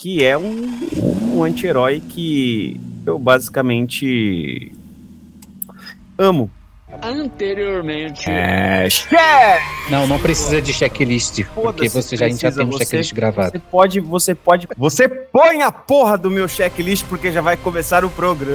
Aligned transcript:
que 0.00 0.24
é 0.24 0.36
um, 0.36 0.78
um 1.34 1.44
anti-herói 1.44 2.00
que 2.00 2.80
eu 3.04 3.18
basicamente 3.18 4.72
amo. 6.16 6.50
Anteriormente. 7.02 8.28
É. 8.30 8.88
Não, 9.90 10.06
não 10.06 10.18
precisa 10.18 10.60
de 10.62 10.72
checklist, 10.72 11.44
porque 11.54 11.88
você 11.90 12.16
já, 12.16 12.24
a 12.26 12.28
gente 12.30 12.40
já 12.40 12.50
tem 12.50 12.64
um 12.64 12.68
Precisa, 12.68 12.84
checklist 12.84 13.10
você- 13.10 13.14
gravado. 13.14 13.52
Você 13.52 13.58
pode, 13.58 14.00
você 14.00 14.34
pode. 14.34 14.68
Você 14.76 15.06
põe 15.08 15.62
a 15.62 15.70
porra 15.70 16.16
do 16.16 16.30
meu 16.30 16.48
checklist 16.48 17.04
porque 17.06 17.30
já 17.30 17.42
vai 17.42 17.58
começar 17.58 18.02
o 18.02 18.10
programa. 18.10 18.50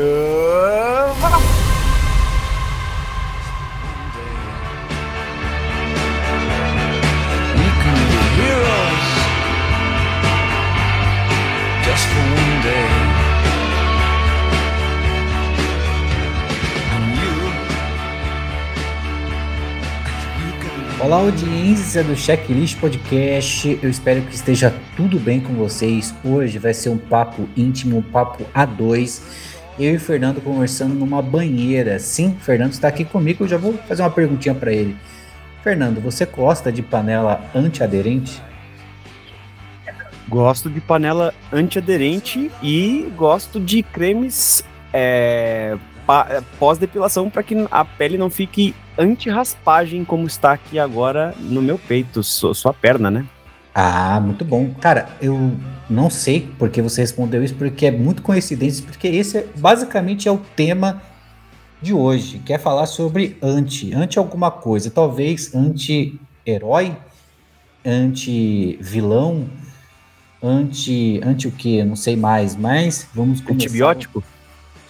Olá, 21.06 21.18
audiência 21.18 22.04
do 22.04 22.16
Checklist 22.16 22.80
Podcast. 22.80 23.80
Eu 23.80 23.92
espero 23.92 24.24
que 24.24 24.34
esteja 24.34 24.74
tudo 24.98 25.20
bem 25.20 25.40
com 25.40 25.54
vocês. 25.54 26.16
Hoje 26.24 26.58
vai 26.58 26.74
ser 26.74 26.90
um 26.90 26.98
papo 26.98 27.48
íntimo, 27.56 28.00
um 28.00 28.02
papo 28.02 28.44
a 28.52 28.66
dois. 28.66 29.22
Eu 29.78 29.94
e 29.94 29.98
o 29.98 30.00
Fernando 30.00 30.42
conversando 30.42 30.96
numa 30.96 31.22
banheira. 31.22 32.00
Sim, 32.00 32.30
o 32.30 32.44
Fernando 32.44 32.72
está 32.72 32.88
aqui 32.88 33.06
comigo. 33.06 33.44
Eu 33.44 33.48
já 33.48 33.56
vou 33.56 33.74
fazer 33.88 34.02
uma 34.02 34.10
perguntinha 34.10 34.56
para 34.56 34.74
ele. 34.74 34.98
Fernando, 35.64 36.02
você 36.02 36.26
gosta 36.26 36.72
de 36.72 36.82
panela 36.82 37.40
antiaderente? 37.54 38.42
Gosto 40.28 40.72
de 40.72 40.82
panela 40.82 41.36
antiaderente 41.54 42.50
e 42.64 43.14
gosto 43.16 43.60
de 43.60 43.84
cremes 43.84 44.66
é, 44.92 45.78
pós-depilação 46.60 47.30
para 47.30 47.44
que 47.44 47.56
a 47.70 47.84
pele 47.84 48.18
não 48.18 48.30
fique 48.30 48.76
anti-raspagem, 48.98 50.06
como 50.06 50.26
está 50.28 50.54
aqui 50.54 50.80
agora 50.80 51.34
no 51.40 51.62
meu 51.62 51.78
peito, 51.78 52.24
sua, 52.24 52.54
sua 52.54 52.74
perna, 52.74 53.12
né? 53.12 53.26
Ah, 53.74 54.20
muito 54.22 54.46
bom. 54.46 54.74
Cara, 54.80 55.10
eu 55.22 55.52
não 55.90 56.10
sei 56.10 56.48
porque 56.58 56.82
você 56.82 57.02
respondeu 57.02 57.44
isso, 57.44 57.56
porque 57.56 57.88
é 57.88 57.92
muito 57.92 58.22
coincidência, 58.22 58.86
porque 58.86 59.08
esse 59.08 59.40
é, 59.40 59.48
basicamente 59.58 60.28
é 60.28 60.32
o 60.32 60.38
tema 60.56 61.02
de 61.82 61.94
hoje, 61.94 62.40
que 62.40 62.54
é 62.54 62.58
falar 62.58 62.86
sobre 62.86 63.38
anti, 63.42 63.94
anti 63.94 64.18
alguma 64.18 64.50
coisa, 64.50 64.90
talvez 64.90 65.54
anti-herói, 65.54 66.96
anti-vilão, 67.86 69.46
anti, 70.42 71.20
anti 71.24 71.48
o 71.48 71.52
que, 71.52 71.84
não 71.84 71.98
sei 71.98 72.16
mais, 72.16 72.56
mas 72.56 73.08
vamos 73.14 73.42
começar. 73.42 73.66
Antibiótico? 73.66 74.24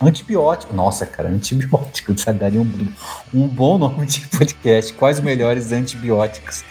Antibiótico, 0.02 0.74
nossa, 0.74 1.06
cara, 1.06 1.30
antibiótico, 1.30 2.14
daria 2.38 2.62
um, 2.62 2.88
um 3.34 3.48
bom 3.48 3.78
nome 3.78 4.06
de 4.06 4.28
podcast. 4.28 4.94
Quais 4.94 5.20
os 5.20 5.24
melhores 5.24 5.72
antibióticos? 5.72 6.64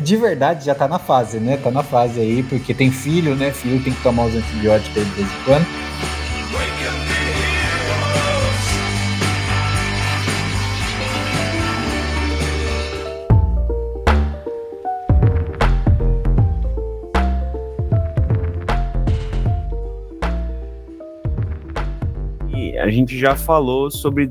De 0.00 0.16
verdade, 0.16 0.64
já 0.64 0.74
tá 0.74 0.86
na 0.86 0.98
fase, 0.98 1.38
né? 1.40 1.56
Tá 1.56 1.70
na 1.70 1.82
fase 1.82 2.20
aí, 2.20 2.42
porque 2.44 2.72
tem 2.72 2.90
filho, 2.90 3.34
né? 3.34 3.52
Filho 3.52 3.82
tem 3.82 3.92
que 3.92 4.02
tomar 4.02 4.26
os 4.26 4.34
antibióticos 4.34 4.96
aí 4.96 5.04
de 5.04 5.10
vez 5.10 5.28
em 5.28 5.44
quando. 5.44 6.17
A 22.88 22.92
gente 22.92 23.18
já 23.18 23.36
falou 23.36 23.90
sobre 23.90 24.30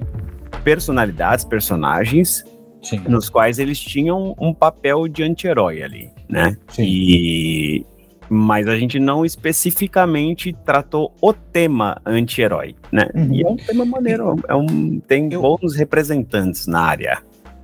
personalidades, 0.64 1.46
personagens, 1.46 2.44
Sim, 2.82 3.00
nos 3.08 3.30
quais 3.30 3.60
eles 3.60 3.80
tinham 3.80 4.36
um 4.40 4.54
papel 4.54 5.08
de 5.08 5.24
anti-herói 5.24 5.82
ali, 5.84 6.10
né? 6.30 6.58
E 6.78 7.86
mas 8.30 8.68
a 8.68 8.78
gente 8.78 9.00
não 9.00 9.24
especificamente 9.24 10.52
tratou 10.66 11.14
o 11.22 11.32
tema 11.32 12.02
anti-herói, 12.06 12.76
né? 12.92 13.08
Uhum. 13.16 13.34
E 13.34 13.42
é 13.44 13.48
um 13.48 13.56
tema 13.56 13.86
maneiro, 13.86 14.36
é 14.50 14.56
um 14.56 15.00
tem 15.00 15.32
Eu- 15.32 15.42
bons 15.42 15.76
representantes 15.76 16.68
na 16.68 16.82
área. 16.82 17.20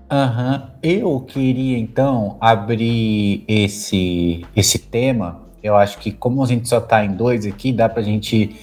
Aham. 0.10 0.70
Eu 0.82 1.20
queria 1.22 1.78
então 1.78 2.38
abrir 2.40 3.44
esse 3.48 4.46
esse 4.56 4.78
tema. 4.80 5.42
Eu 5.62 5.76
acho 5.76 5.98
que 5.98 6.12
como 6.12 6.44
a 6.44 6.46
gente 6.46 6.68
só 6.70 6.80
tá 6.80 7.04
em 7.04 7.14
dois 7.14 7.46
aqui, 7.46 7.72
dá 7.74 7.90
pra 7.90 8.02
gente 8.02 8.56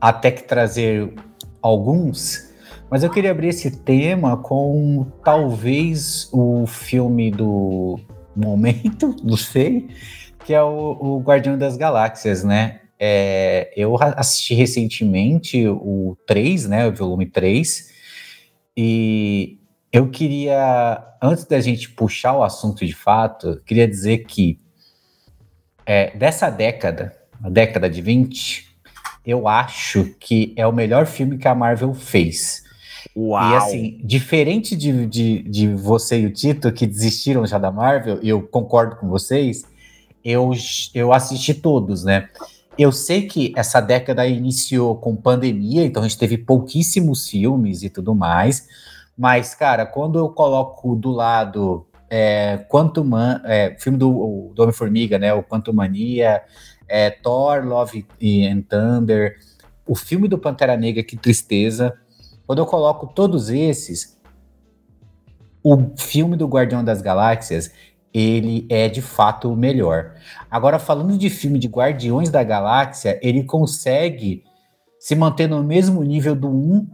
até 0.00 0.30
que 0.30 0.42
trazer 0.42 1.12
alguns. 1.62 2.52
Mas 2.90 3.02
eu 3.02 3.10
queria 3.10 3.30
abrir 3.30 3.48
esse 3.48 3.70
tema 3.70 4.36
com 4.36 5.06
talvez 5.24 6.28
o 6.32 6.66
filme 6.66 7.30
do 7.30 7.98
momento, 8.36 9.16
não 9.24 9.36
sei, 9.36 9.88
que 10.44 10.52
é 10.52 10.62
o, 10.62 10.98
o 11.00 11.20
Guardião 11.20 11.56
das 11.56 11.76
Galáxias, 11.76 12.44
né? 12.44 12.80
É, 12.98 13.72
eu 13.76 13.96
assisti 14.00 14.54
recentemente 14.54 15.66
o 15.66 16.16
3, 16.26 16.68
né? 16.68 16.86
O 16.86 16.94
volume 16.94 17.26
3. 17.26 17.90
E 18.76 19.58
eu 19.92 20.08
queria, 20.08 21.02
antes 21.20 21.44
da 21.44 21.60
gente 21.60 21.90
puxar 21.90 22.34
o 22.34 22.42
assunto 22.42 22.86
de 22.86 22.94
fato, 22.94 23.60
queria 23.66 23.88
dizer 23.88 24.18
que 24.18 24.60
é, 25.84 26.16
dessa 26.16 26.48
década, 26.48 27.12
a 27.42 27.50
década 27.50 27.90
de 27.90 28.00
20, 28.00 28.71
eu 29.24 29.46
acho 29.46 30.14
que 30.18 30.52
é 30.56 30.66
o 30.66 30.72
melhor 30.72 31.06
filme 31.06 31.38
que 31.38 31.48
a 31.48 31.54
Marvel 31.54 31.94
fez. 31.94 32.62
Uau! 33.16 33.50
E 33.50 33.56
assim, 33.56 34.00
diferente 34.02 34.74
de, 34.76 35.06
de, 35.06 35.42
de 35.42 35.74
você 35.74 36.20
e 36.20 36.26
o 36.26 36.32
Tito, 36.32 36.72
que 36.72 36.86
desistiram 36.86 37.46
já 37.46 37.58
da 37.58 37.70
Marvel, 37.70 38.18
e 38.22 38.28
eu 38.28 38.42
concordo 38.42 38.96
com 38.96 39.08
vocês, 39.08 39.64
eu, 40.24 40.52
eu 40.94 41.12
assisti 41.12 41.54
todos, 41.54 42.04
né? 42.04 42.28
Eu 42.78 42.90
sei 42.90 43.26
que 43.26 43.52
essa 43.54 43.80
década 43.80 44.26
iniciou 44.26 44.96
com 44.96 45.14
pandemia, 45.14 45.84
então 45.84 46.02
a 46.02 46.08
gente 46.08 46.18
teve 46.18 46.38
pouquíssimos 46.38 47.28
filmes 47.28 47.82
e 47.82 47.90
tudo 47.90 48.14
mais, 48.14 48.66
mas, 49.16 49.54
cara, 49.54 49.84
quando 49.84 50.18
eu 50.18 50.28
coloco 50.30 50.96
do 50.96 51.10
lado 51.10 51.86
é, 52.08 52.64
Quantum 52.68 53.04
Man, 53.04 53.42
é, 53.44 53.76
filme 53.78 53.98
do, 53.98 54.52
do 54.54 54.62
Homem-Formiga, 54.62 55.18
né? 55.18 55.34
O 55.34 55.42
Quantum 55.42 55.72
Mania, 55.72 56.42
é, 56.88 57.10
Thor, 57.10 57.64
Love 57.64 58.06
and 58.22 58.62
Thunder, 58.68 59.38
o 59.86 59.94
filme 59.94 60.28
do 60.28 60.38
Pantera 60.38 60.76
Negra, 60.76 61.02
que 61.02 61.16
tristeza. 61.16 61.92
Quando 62.46 62.60
eu 62.60 62.66
coloco 62.66 63.06
todos 63.06 63.48
esses, 63.48 64.18
o 65.62 65.92
filme 65.96 66.36
do 66.36 66.46
Guardião 66.46 66.84
das 66.84 67.00
Galáxias, 67.00 67.72
ele 68.12 68.66
é 68.68 68.88
de 68.88 69.00
fato 69.00 69.50
o 69.50 69.56
melhor. 69.56 70.14
Agora, 70.50 70.78
falando 70.78 71.16
de 71.16 71.30
filme 71.30 71.58
de 71.58 71.68
Guardiões 71.68 72.30
da 72.30 72.42
Galáxia, 72.42 73.18
ele 73.22 73.44
consegue 73.44 74.44
se 74.98 75.14
manter 75.14 75.48
no 75.48 75.62
mesmo 75.64 76.02
nível 76.02 76.34
do 76.34 76.48
1, 76.48 76.86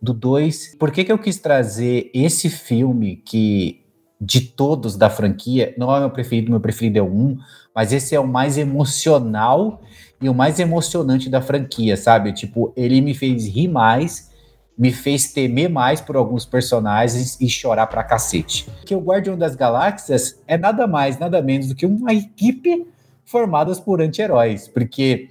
do 0.00 0.14
2. 0.14 0.76
Por 0.76 0.90
que, 0.90 1.04
que 1.04 1.12
eu 1.12 1.18
quis 1.18 1.38
trazer 1.38 2.10
esse 2.14 2.48
filme 2.48 3.16
que, 3.16 3.83
de 4.20 4.40
todos 4.40 4.96
da 4.96 5.10
franquia, 5.10 5.74
não 5.76 5.94
é 5.94 5.98
o 5.98 6.00
meu 6.00 6.10
preferido, 6.10 6.50
meu 6.50 6.60
preferido 6.60 6.98
é 6.98 7.02
o 7.02 7.06
1, 7.06 7.38
mas 7.74 7.92
esse 7.92 8.14
é 8.14 8.20
o 8.20 8.26
mais 8.26 8.56
emocional 8.56 9.82
e 10.20 10.28
o 10.28 10.34
mais 10.34 10.58
emocionante 10.58 11.28
da 11.28 11.42
franquia, 11.42 11.96
sabe? 11.96 12.32
Tipo, 12.32 12.72
ele 12.76 13.00
me 13.00 13.14
fez 13.14 13.46
rir 13.46 13.68
mais, 13.68 14.30
me 14.76 14.92
fez 14.92 15.32
temer 15.32 15.68
mais 15.68 16.00
por 16.00 16.16
alguns 16.16 16.44
personagens 16.44 17.40
e 17.40 17.48
chorar 17.48 17.86
pra 17.86 18.04
cacete. 18.04 18.66
Que 18.84 18.94
o 18.94 19.00
Guardião 19.00 19.36
das 19.36 19.54
Galáxias 19.54 20.40
é 20.46 20.56
nada 20.56 20.86
mais, 20.86 21.18
nada 21.18 21.42
menos 21.42 21.68
do 21.68 21.74
que 21.74 21.86
uma 21.86 22.12
equipe 22.12 22.86
formada 23.24 23.74
por 23.76 24.00
anti-heróis, 24.00 24.68
porque 24.68 25.28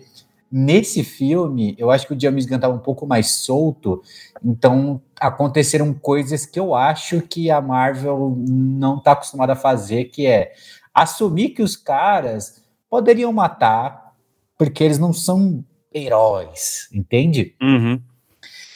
nesse 0.55 1.03
filme, 1.03 1.73
eu 1.79 1.89
acho 1.89 2.05
que 2.05 2.13
o 2.13 2.19
James 2.19 2.45
Gunn 2.45 2.57
estava 2.57 2.75
um 2.75 2.79
pouco 2.79 3.07
mais 3.07 3.31
solto, 3.31 4.03
então 4.45 5.01
aconteceram 5.19 5.91
coisas 5.95 6.45
que 6.45 6.59
eu 6.59 6.75
acho 6.75 7.21
que 7.21 7.49
a 7.49 7.59
Marvel 7.59 8.35
não 8.37 8.99
está 8.99 9.13
acostumada 9.13 9.53
a 9.53 9.55
fazer, 9.55 10.05
que 10.05 10.27
é 10.27 10.53
assumir 10.93 11.49
que 11.49 11.63
os 11.63 11.75
caras 11.75 12.63
poderiam 12.87 13.33
matar, 13.33 14.13
porque 14.55 14.83
eles 14.83 14.99
não 14.99 15.11
são 15.11 15.65
heróis, 15.91 16.87
entende? 16.93 17.55
Uhum. 17.59 17.99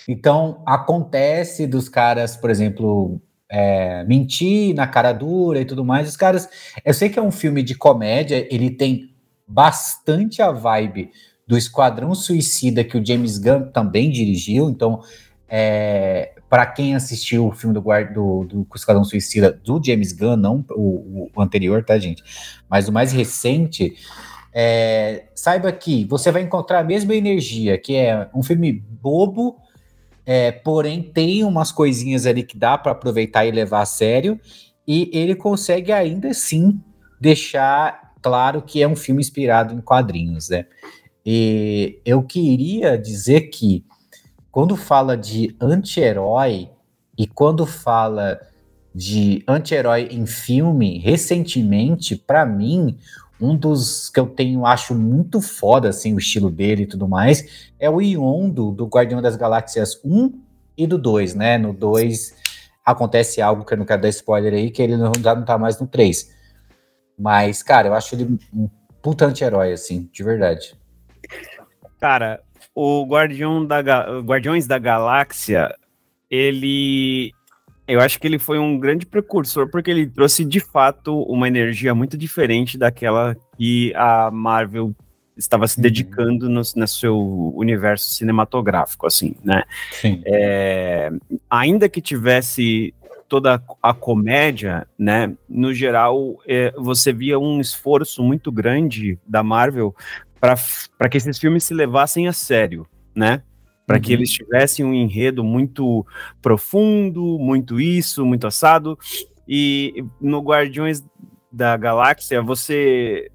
Então, 0.08 0.64
acontece 0.66 1.68
dos 1.68 1.88
caras, 1.88 2.36
por 2.36 2.50
exemplo, 2.50 3.22
é, 3.48 4.04
mentir 4.06 4.74
na 4.74 4.88
cara 4.88 5.14
dura 5.14 5.60
e 5.60 5.66
tudo 5.66 5.86
mais. 5.86 6.10
Os 6.10 6.18
caras. 6.18 6.50
Eu 6.84 6.94
sei 6.94 7.10
que 7.10 7.20
é 7.20 7.22
um 7.22 7.32
filme 7.32 7.62
de 7.62 7.76
comédia, 7.76 8.48
ele 8.50 8.72
tem 8.72 9.14
bastante 9.46 10.42
a 10.42 10.52
vibe 10.52 11.12
do 11.48 11.58
Esquadrão 11.58 12.14
Suicida 12.14 12.84
que 12.84 12.98
o 12.98 13.06
James 13.06 13.38
Gunn 13.38 13.72
também 13.72 14.12
dirigiu. 14.12 14.70
Então, 14.70 15.02
é, 15.48 16.34
para 16.50 16.66
quem 16.66 16.94
assistiu 16.94 17.48
o 17.48 17.52
filme 17.52 17.74
do, 17.74 17.82
guarda, 17.82 18.14
do, 18.14 18.44
do 18.44 18.68
Esquadrão 18.76 19.04
Suicida 19.04 19.52
do 19.52 19.82
James 19.84 20.12
Gunn, 20.12 20.36
não 20.36 20.66
o, 20.72 21.30
o 21.34 21.42
anterior, 21.42 21.84
tá, 21.84 21.98
gente? 21.98 22.24
Mas 22.70 22.88
o 22.88 22.92
mais 22.92 23.12
recente. 23.12 23.96
É, 24.60 25.26
saiba 25.36 25.72
que 25.72 26.04
você 26.06 26.32
vai 26.32 26.42
encontrar 26.42 26.80
a 26.80 26.84
mesma 26.84 27.14
energia, 27.14 27.78
que 27.78 27.96
é 27.96 28.28
um 28.34 28.42
filme 28.42 28.72
bobo, 28.74 29.58
é, 30.26 30.52
porém 30.52 31.04
tem 31.04 31.44
umas 31.44 31.72
coisinhas 31.72 32.26
ali 32.26 32.42
que 32.42 32.58
dá 32.58 32.76
para 32.76 32.92
aproveitar 32.92 33.46
e 33.46 33.52
levar 33.52 33.82
a 33.82 33.86
sério, 33.86 34.40
e 34.88 35.12
ele 35.14 35.36
consegue 35.36 35.92
ainda 35.92 36.30
assim 36.30 36.82
deixar 37.22 38.14
claro 38.22 38.62
que 38.62 38.82
é 38.82 38.88
um 38.88 38.96
filme 38.96 39.22
inspirado 39.22 39.74
em 39.76 39.82
quadrinhos, 39.82 40.50
né? 40.50 40.66
E 41.30 42.00
eu 42.06 42.24
queria 42.24 42.98
dizer 42.98 43.50
que 43.50 43.84
quando 44.50 44.78
fala 44.78 45.18
de 45.18 45.54
anti-herói 45.60 46.70
e 47.18 47.28
quando 47.28 47.66
fala 47.66 48.40
de 48.96 49.44
anti-herói 49.46 50.08
em 50.10 50.26
filme, 50.26 51.00
recentemente, 51.00 52.16
para 52.16 52.46
mim, 52.46 52.98
um 53.42 53.58
dos 53.58 54.08
que 54.08 54.22
eu 54.22 54.28
tenho, 54.28 54.66
acho 54.66 54.96
muito 54.96 55.42
foda, 55.42 55.90
assim, 55.90 56.14
o 56.14 56.18
estilo 56.18 56.50
dele 56.50 56.84
e 56.84 56.88
tudo 56.88 57.10
mais, 57.10 57.70
é 57.78 57.90
o 57.90 58.00
Yondo, 58.00 58.72
do 58.72 58.86
Guardião 58.86 59.22
das 59.22 59.36
Galáxias 59.36 60.00
1 60.06 60.32
e 60.78 60.88
do 60.88 60.98
2, 60.98 61.36
né? 61.36 61.58
No 61.58 61.74
2 61.74 62.36
acontece 62.86 63.42
algo 63.42 63.66
que 63.66 63.74
eu 63.74 63.78
não 63.78 63.86
quero 63.86 64.02
dar 64.02 64.08
spoiler 64.08 64.54
aí, 64.54 64.72
que 64.72 64.82
ele 64.82 64.96
não, 64.96 65.12
já 65.22 65.36
não 65.36 65.44
tá 65.44 65.58
mais 65.58 65.78
no 65.78 65.88
3. 65.88 66.34
Mas, 67.20 67.62
cara, 67.62 67.90
eu 67.90 67.94
acho 67.94 68.16
ele 68.16 68.40
um 68.54 68.70
puta 69.02 69.26
anti-herói, 69.26 69.74
assim, 69.74 70.10
de 70.10 70.24
verdade. 70.24 70.74
Cara, 72.00 72.42
o 72.76 73.06
Guardião 73.06 73.66
da 73.66 73.82
Ga- 73.82 74.20
Guardiões 74.22 74.68
da 74.68 74.78
Galáxia, 74.78 75.74
ele. 76.30 77.32
Eu 77.88 78.02
acho 78.02 78.20
que 78.20 78.28
ele 78.28 78.38
foi 78.38 78.60
um 78.60 78.78
grande 78.78 79.06
precursor, 79.06 79.70
porque 79.70 79.90
ele 79.90 80.08
trouxe 80.08 80.44
de 80.44 80.60
fato 80.60 81.22
uma 81.24 81.48
energia 81.48 81.96
muito 81.96 82.18
diferente 82.18 82.78
daquela 82.78 83.36
que 83.58 83.94
a 83.96 84.30
Marvel 84.30 84.94
estava 85.38 85.66
se 85.68 85.78
Uhum. 85.78 85.84
dedicando 85.84 86.50
no, 86.50 86.62
no 86.76 86.88
seu 86.88 87.18
universo 87.56 88.10
cinematográfico, 88.10 89.08
assim, 89.08 89.36
né? 89.44 89.64
Sim. 89.92 90.22
É, 90.26 91.10
ainda 91.50 91.88
que 91.88 92.02
tivesse 92.02 92.94
toda 93.30 93.62
a 93.82 93.94
comédia, 93.94 94.86
né? 94.98 95.34
No 95.48 95.74
geral, 95.74 96.40
é, 96.48 96.74
você 96.78 97.14
via 97.14 97.40
um 97.40 97.62
esforço 97.62 98.22
muito 98.22 98.52
grande 98.52 99.18
da 99.26 99.42
Marvel 99.44 99.96
para 100.40 101.10
que 101.10 101.18
esses 101.18 101.38
filmes 101.38 101.64
se 101.64 101.74
levassem 101.74 102.28
a 102.28 102.34
sério, 102.34 102.86
né? 103.16 103.42
Para 103.86 104.00
que 104.00 104.12
Uhum. 104.14 104.20
eles 104.20 104.32
tivessem 104.32 104.86
um 104.86 104.94
enredo 104.94 105.44
muito 105.44 106.06
profundo, 106.42 107.38
muito 107.40 107.80
isso, 107.80 108.26
muito 108.26 108.46
assado. 108.48 108.98
E 109.48 110.04
no 110.22 110.42
Guardiões 110.42 111.04
da 111.52 111.76
Galáxia, 111.78 112.42
você 112.42 113.30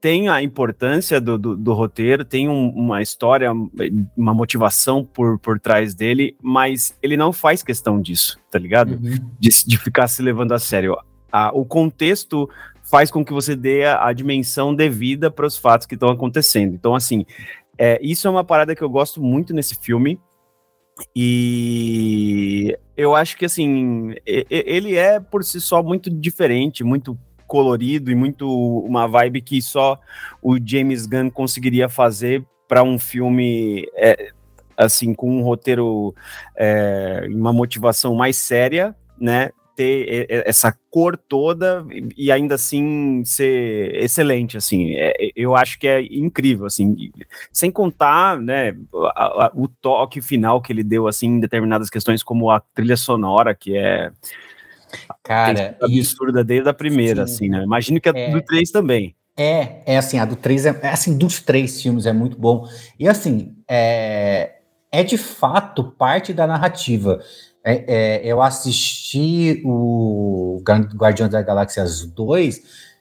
tem 0.00 0.28
a 0.28 0.42
importância 0.42 1.20
do, 1.20 1.38
do, 1.38 1.56
do 1.56 1.72
roteiro, 1.74 2.24
tem 2.24 2.48
um- 2.48 2.70
uma 2.70 3.00
história, 3.02 3.52
uma 4.16 4.34
motivação 4.34 5.04
por, 5.04 5.38
por 5.38 5.60
trás 5.60 5.94
dele, 5.94 6.36
mas 6.42 6.96
ele 7.02 7.16
não 7.16 7.32
faz 7.32 7.62
questão 7.62 8.00
disso, 8.00 8.36
tá 8.50 8.58
ligado? 8.58 8.94
Uhum. 8.94 9.30
De, 9.38 9.48
de 9.66 9.78
ficar 9.78 10.08
se 10.08 10.20
levando 10.22 10.52
a 10.52 10.58
sério. 10.58 10.96
O 11.54 11.64
contexto 11.64 12.48
faz 12.92 13.10
com 13.10 13.24
que 13.24 13.32
você 13.32 13.56
dê 13.56 13.86
a, 13.86 14.08
a 14.08 14.12
dimensão 14.12 14.74
devida 14.74 15.30
para 15.30 15.46
os 15.46 15.56
fatos 15.56 15.86
que 15.86 15.94
estão 15.94 16.10
acontecendo. 16.10 16.74
Então, 16.74 16.94
assim, 16.94 17.24
é, 17.78 17.98
isso 18.02 18.28
é 18.28 18.30
uma 18.30 18.44
parada 18.44 18.76
que 18.76 18.82
eu 18.82 18.90
gosto 18.90 19.22
muito 19.22 19.54
nesse 19.54 19.76
filme. 19.76 20.20
E 21.16 22.76
eu 22.94 23.16
acho 23.16 23.38
que, 23.38 23.46
assim, 23.46 24.14
ele 24.26 24.94
é 24.94 25.18
por 25.18 25.42
si 25.42 25.58
só 25.58 25.82
muito 25.82 26.10
diferente, 26.10 26.84
muito 26.84 27.18
colorido 27.46 28.10
e 28.10 28.14
muito 28.14 28.46
uma 28.84 29.06
vibe 29.08 29.40
que 29.40 29.62
só 29.62 29.98
o 30.42 30.58
James 30.62 31.06
Gunn 31.06 31.30
conseguiria 31.30 31.88
fazer 31.88 32.44
para 32.68 32.82
um 32.82 32.98
filme 32.98 33.88
é, 33.96 34.32
assim 34.76 35.14
com 35.14 35.30
um 35.30 35.42
roteiro 35.42 36.14
é, 36.54 37.26
uma 37.30 37.54
motivação 37.54 38.14
mais 38.14 38.36
séria, 38.36 38.94
né? 39.18 39.50
Ter 39.74 40.26
essa 40.46 40.76
cor 40.90 41.16
toda 41.16 41.84
e- 42.16 42.30
ainda 42.30 42.56
assim 42.56 43.22
ser 43.24 43.94
excelente, 44.02 44.56
assim. 44.56 44.92
É, 44.94 45.14
eu 45.34 45.56
acho 45.56 45.78
que 45.78 45.88
é 45.88 46.02
incrível, 46.02 46.66
assim. 46.66 47.10
Sem 47.50 47.70
contar, 47.70 48.38
né, 48.38 48.76
a- 49.16 49.46
a- 49.46 49.52
o 49.54 49.66
toque 49.68 50.20
final 50.20 50.60
que 50.60 50.72
ele 50.72 50.84
deu 50.84 51.08
assim 51.08 51.26
em 51.28 51.40
determinadas 51.40 51.88
questões, 51.88 52.22
como 52.22 52.50
a 52.50 52.60
trilha 52.60 52.96
sonora, 52.96 53.54
que 53.54 53.76
é 53.76 54.12
Cara, 55.22 55.76
e 55.80 55.84
absurda 56.00 56.44
desde 56.44 56.68
a 56.68 56.74
primeira, 56.74 57.26
Sim. 57.26 57.34
assim, 57.34 57.48
né? 57.48 57.62
Imagino 57.62 58.00
que 58.00 58.08
a 58.08 58.12
É. 58.14 58.30
do 58.30 58.42
3 58.42 58.70
também. 58.70 59.14
É, 59.36 59.94
é 59.94 59.96
assim, 59.96 60.18
a 60.18 60.24
do 60.24 60.36
3 60.36 60.66
é, 60.66 60.78
é 60.82 60.88
assim, 60.88 61.16
dos 61.16 61.40
três 61.40 61.80
filmes 61.80 62.04
é 62.04 62.12
muito 62.12 62.38
bom. 62.38 62.68
E 62.98 63.08
assim, 63.08 63.56
é, 63.68 64.56
é 64.90 65.02
de 65.02 65.16
fato 65.16 65.84
parte 65.84 66.34
da 66.34 66.46
narrativa. 66.46 67.18
É, 67.64 67.84
é, 67.86 68.26
eu 68.26 68.42
assisti 68.42 69.62
o 69.64 70.60
Guar- 70.66 70.94
Guardiões 70.94 71.30
da 71.30 71.42
Galáxia 71.42 71.84
2 72.14 72.60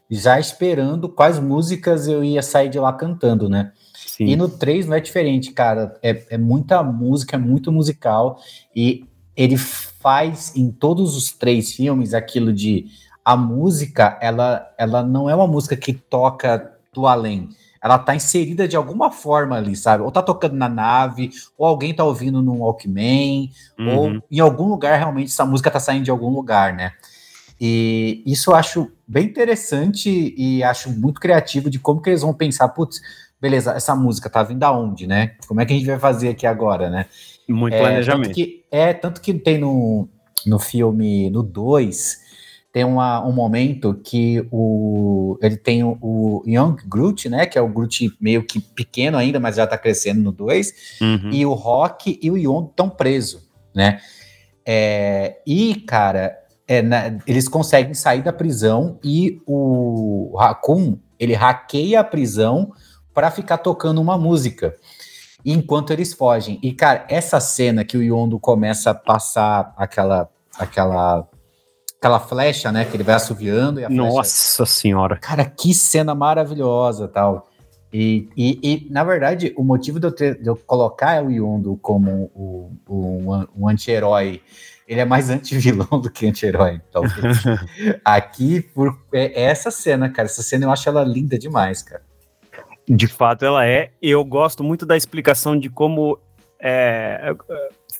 já 0.10 0.40
esperando 0.40 1.08
quais 1.08 1.40
músicas 1.40 2.08
eu 2.08 2.24
ia 2.24 2.42
sair 2.42 2.70
de 2.70 2.78
lá 2.78 2.92
cantando, 2.92 3.48
né? 3.48 3.72
Sim. 3.96 4.26
E 4.26 4.36
no 4.36 4.50
3 4.50 4.86
não 4.86 4.96
é 4.96 5.00
diferente, 5.00 5.52
cara. 5.52 5.98
É, 6.04 6.24
é 6.32 6.38
muita 6.38 6.84
música, 6.84 7.38
é 7.38 7.40
muito 7.40 7.72
musical. 7.72 8.38
E 8.76 9.06
ele 9.36 9.58
faz 9.58 10.54
em 10.56 10.70
todos 10.70 11.16
os 11.16 11.32
três 11.32 11.72
filmes 11.74 12.14
aquilo 12.14 12.52
de 12.52 12.88
a 13.24 13.38
música, 13.38 14.18
ela, 14.22 14.70
ela 14.78 15.02
não 15.02 15.30
é 15.30 15.36
uma 15.36 15.48
música 15.48 15.78
que 15.78 15.94
toca 15.94 16.72
do 16.94 17.08
além. 17.08 17.50
Ela 17.84 17.98
tá 17.98 18.16
inserida 18.16 18.68
de 18.68 18.76
alguma 18.76 19.10
forma 19.12 19.56
ali, 19.58 19.76
sabe? 19.76 20.04
Ou 20.04 20.12
tá 20.12 20.22
tocando 20.22 20.56
na 20.56 20.70
nave, 20.70 21.32
ou 21.58 21.66
alguém 21.66 21.94
tá 21.94 22.04
ouvindo 22.04 22.42
num 22.42 22.60
Walkman, 22.60 23.50
Uhum. 23.80 23.88
ou 23.88 24.22
em 24.30 24.40
algum 24.40 24.68
lugar 24.68 24.98
realmente 24.98 25.28
essa 25.32 25.46
música 25.46 25.72
tá 25.72 25.80
saindo 25.80 26.04
de 26.06 26.12
algum 26.12 26.30
lugar, 26.30 26.74
né? 26.74 26.92
E 27.60 28.24
isso 28.26 28.52
eu 28.52 28.56
acho 28.56 28.92
bem 29.08 29.26
interessante 29.26 30.34
e 30.38 30.64
acho 30.64 30.90
muito 30.92 31.20
criativo 31.22 31.70
de 31.70 31.78
como 31.80 32.02
que 32.02 32.10
eles 32.10 32.22
vão 32.22 32.34
pensar, 32.34 32.68
putz, 32.70 33.02
beleza, 33.40 33.74
essa 33.74 33.96
música 33.96 34.30
tá 34.30 34.42
vindo 34.44 34.64
aonde, 34.64 35.06
né? 35.08 35.36
Como 35.48 35.62
é 35.62 35.66
que 35.66 35.74
a 35.74 35.76
gente 35.76 35.86
vai 35.88 36.00
fazer 36.00 36.30
aqui 36.30 36.46
agora, 36.48 36.90
né? 36.90 37.06
Muito 37.48 37.74
É, 37.74 37.80
planejamento. 37.80 38.28
Tanto 38.28 38.36
que, 38.36 38.64
é, 38.72 38.94
tanto 38.94 39.22
que 39.22 39.34
tem 39.34 39.58
no, 39.60 40.08
no 40.46 40.58
filme, 40.60 41.30
no 41.30 41.44
2, 41.44 42.18
tem 42.72 42.86
uma, 42.86 43.26
um 43.26 43.34
momento 43.34 43.94
que 44.04 44.48
o, 44.50 45.38
ele 45.42 45.58
tem 45.58 45.84
o, 45.84 45.98
o 46.02 46.44
Young 46.48 46.78
Groot, 46.88 47.28
né? 47.28 47.46
Que 47.46 47.58
é 47.58 47.62
o 47.62 47.68
Groot 47.68 48.16
meio 48.20 48.44
que 48.46 48.62
pequeno 48.62 49.18
ainda, 49.18 49.40
mas 49.40 49.58
já 49.58 49.68
tá 49.68 49.78
crescendo 49.78 50.22
no 50.22 50.32
2. 50.32 50.74
Uhum. 51.02 51.30
E 51.32 51.46
o 51.46 51.54
Rock 51.54 52.18
e 52.22 52.32
o 52.32 52.38
Yondo 52.38 52.70
estão 52.70 52.90
presos, 52.90 53.42
né? 53.76 54.00
É, 54.66 55.42
e, 55.46 55.76
cara, 55.76 56.38
é, 56.66 56.82
na- 56.82 57.18
eles 57.28 57.50
conseguem 57.50 57.94
sair 57.94 58.22
da 58.22 58.32
prisão 58.32 58.98
e 59.04 59.42
o 59.46 60.34
Raccoon, 60.38 60.98
ele 61.20 61.34
hackeia 61.34 62.00
a 62.00 62.04
prisão 62.04 62.72
para 63.14 63.30
ficar 63.30 63.58
tocando 63.58 64.00
uma 64.00 64.18
música 64.18 64.74
enquanto 65.44 65.92
eles 65.92 66.14
fogem. 66.14 66.58
E, 66.64 66.72
cara, 66.72 67.06
essa 67.10 67.40
cena 67.42 67.84
que 67.84 67.98
o 67.98 68.02
Yondo 68.02 68.40
começa 68.40 68.92
a 68.92 68.96
passar 68.96 69.74
aquela 69.76 70.30
aquela 70.58 71.28
aquela 72.02 72.20
flecha, 72.20 72.72
né, 72.72 72.84
que 72.84 72.96
ele 72.96 73.04
vai 73.04 73.14
assoviando 73.14 73.80
e 73.80 73.86
a 73.86 73.88
flecha 73.88 74.02
Nossa 74.02 74.66
senhora. 74.66 75.18
Cara, 75.18 75.46
que 75.46 75.72
cena 75.72 76.16
maravilhosa 76.16 77.08
tal. 77.08 77.48
E, 77.94 78.28
e, 78.36 78.60
e, 78.64 78.88
na 78.90 79.04
verdade, 79.04 79.54
o 79.56 79.64
motivo 79.64 80.00
de 80.00 80.08
eu, 80.08 80.12
ter- 80.12 80.42
de 80.42 80.50
eu 80.50 80.56
colocar 80.56 81.24
o 81.24 81.30
Yondo 81.30 81.78
como 81.78 82.32
o, 82.34 82.72
o, 82.88 83.46
um, 83.56 83.68
anti-herói, 83.68 84.42
ele 84.88 85.00
é 85.00 85.06
mais 85.06 85.30
anti-vilão 85.30 86.02
do 86.02 86.10
que 86.10 86.26
anti-herói, 86.26 86.82
talvez. 86.92 87.44
Aqui, 88.04 88.62
por 88.62 88.98
é, 89.14 89.44
é 89.44 89.44
essa 89.44 89.70
cena, 89.70 90.10
cara. 90.10 90.26
Essa 90.26 90.42
cena 90.42 90.66
eu 90.66 90.72
acho 90.72 90.90
ela 90.90 91.04
linda 91.04 91.38
demais, 91.38 91.84
cara. 91.84 92.02
De 92.90 93.08
fato, 93.08 93.46
ela 93.46 93.68
é. 93.68 93.92
Eu 94.02 94.26
gosto 94.26 94.64
muito 94.64 94.88
da 94.88 94.98
explicação 94.98 95.56
de 95.56 95.70
como 95.70 96.18
é, 96.60 97.36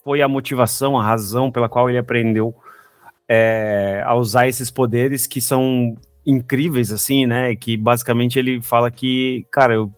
foi 0.04 0.24
a 0.24 0.28
motivação, 0.28 0.98
a 0.98 1.04
razão 1.04 1.52
pela 1.52 1.70
qual 1.70 1.88
ele 1.88 2.00
aprendeu 2.00 2.56
é, 3.34 4.04
a 4.06 4.14
usar 4.14 4.50
esses 4.50 4.70
poderes 4.70 5.26
que 5.26 5.40
são 5.40 5.96
incríveis, 6.26 6.92
assim, 6.92 7.26
né? 7.26 7.56
Que 7.56 7.78
basicamente 7.78 8.38
ele 8.38 8.62
fala 8.62 8.92
que, 8.92 9.46
cara, 9.50 9.74
eu, 9.74 9.90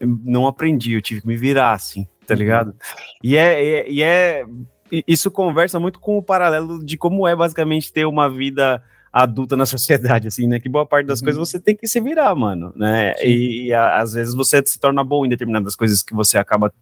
eu 0.00 0.18
não 0.24 0.46
aprendi, 0.46 0.94
eu 0.94 1.02
tive 1.02 1.20
que 1.20 1.26
me 1.26 1.36
virar, 1.36 1.72
assim, 1.74 2.06
tá 2.26 2.32
Uhum. 2.32 2.40
ligado? 2.40 2.74
E 3.22 3.36
é, 3.36 3.62
e 3.62 3.68
é- 3.74 3.90
e 3.90 4.02
é. 4.02 4.44
e 4.90 5.04
Isso 5.06 5.30
conversa 5.30 5.78
muito 5.78 6.00
com 6.00 6.16
o 6.16 6.22
paralelo 6.22 6.82
de 6.82 6.96
como 6.96 7.28
é 7.28 7.36
basicamente 7.36 7.92
ter 7.92 8.06
uma 8.06 8.30
vida 8.30 8.82
adulta 9.12 9.56
na 9.56 9.66
sociedade, 9.66 10.26
assim, 10.28 10.46
né? 10.48 10.58
Que 10.58 10.68
boa 10.68 10.86
parte 10.86 11.06
das 11.06 11.20
Uhum. 11.20 11.24
coisas 11.26 11.48
você 11.48 11.60
tem 11.60 11.76
que 11.76 11.86
se 11.86 12.00
virar, 12.00 12.34
mano, 12.34 12.72
né? 12.74 13.12
Sim. 13.18 13.26
E, 13.26 13.66
e, 13.66 13.74
a- 13.74 13.98
às 14.00 14.14
vezes 14.14 14.34
você 14.34 14.62
se 14.66 14.80
torna 14.80 15.04
bom 15.04 15.24
em 15.26 15.28
determinadas 15.28 15.76
coisas 15.76 16.02
que 16.02 16.14
você 16.14 16.38
acaba 16.38 16.72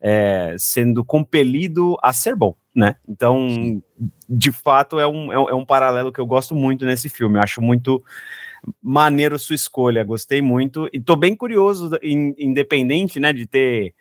é, 0.00 0.56
sendo 0.58 1.04
compelido 1.04 1.96
a 2.02 2.12
ser 2.12 2.34
bom, 2.34 2.54
né? 2.78 2.94
Então, 3.08 3.82
de 4.28 4.52
fato, 4.52 5.00
é 5.00 5.06
um, 5.06 5.32
é, 5.32 5.38
um- 5.38 5.48
é 5.50 5.54
um 5.54 5.64
paralelo 5.66 6.12
que 6.12 6.20
eu 6.20 6.26
gosto 6.26 6.54
muito 6.54 6.84
nesse 6.86 7.08
filme. 7.08 7.36
Eu 7.38 7.42
acho 7.42 7.60
muito 7.60 8.02
maneiro 8.82 9.38
sua 9.38 9.56
escolha, 9.56 10.04
gostei 10.04 10.40
muito. 10.40 10.88
E 10.92 11.00
tô 11.00 11.16
bem 11.16 11.34
curioso, 11.34 11.90
in- 12.02 12.34
independente, 12.38 13.18
né, 13.18 13.32
de 13.32 13.46
ter. 13.46 13.92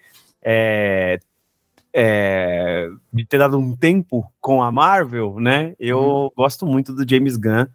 é, 0.42 1.20
é, 1.94 2.90
de 3.12 3.26
ter 3.26 3.40
dado 3.40 3.58
um 3.58 3.76
tempo 3.76 4.32
com 4.40 4.62
a 4.62 4.72
Marvel, 4.72 5.40
né? 5.40 5.74
Eu 5.80 6.32
gosto 6.38 6.66
muito 6.66 6.94
do 6.94 7.10
James 7.10 7.36
Gunn 7.38 7.66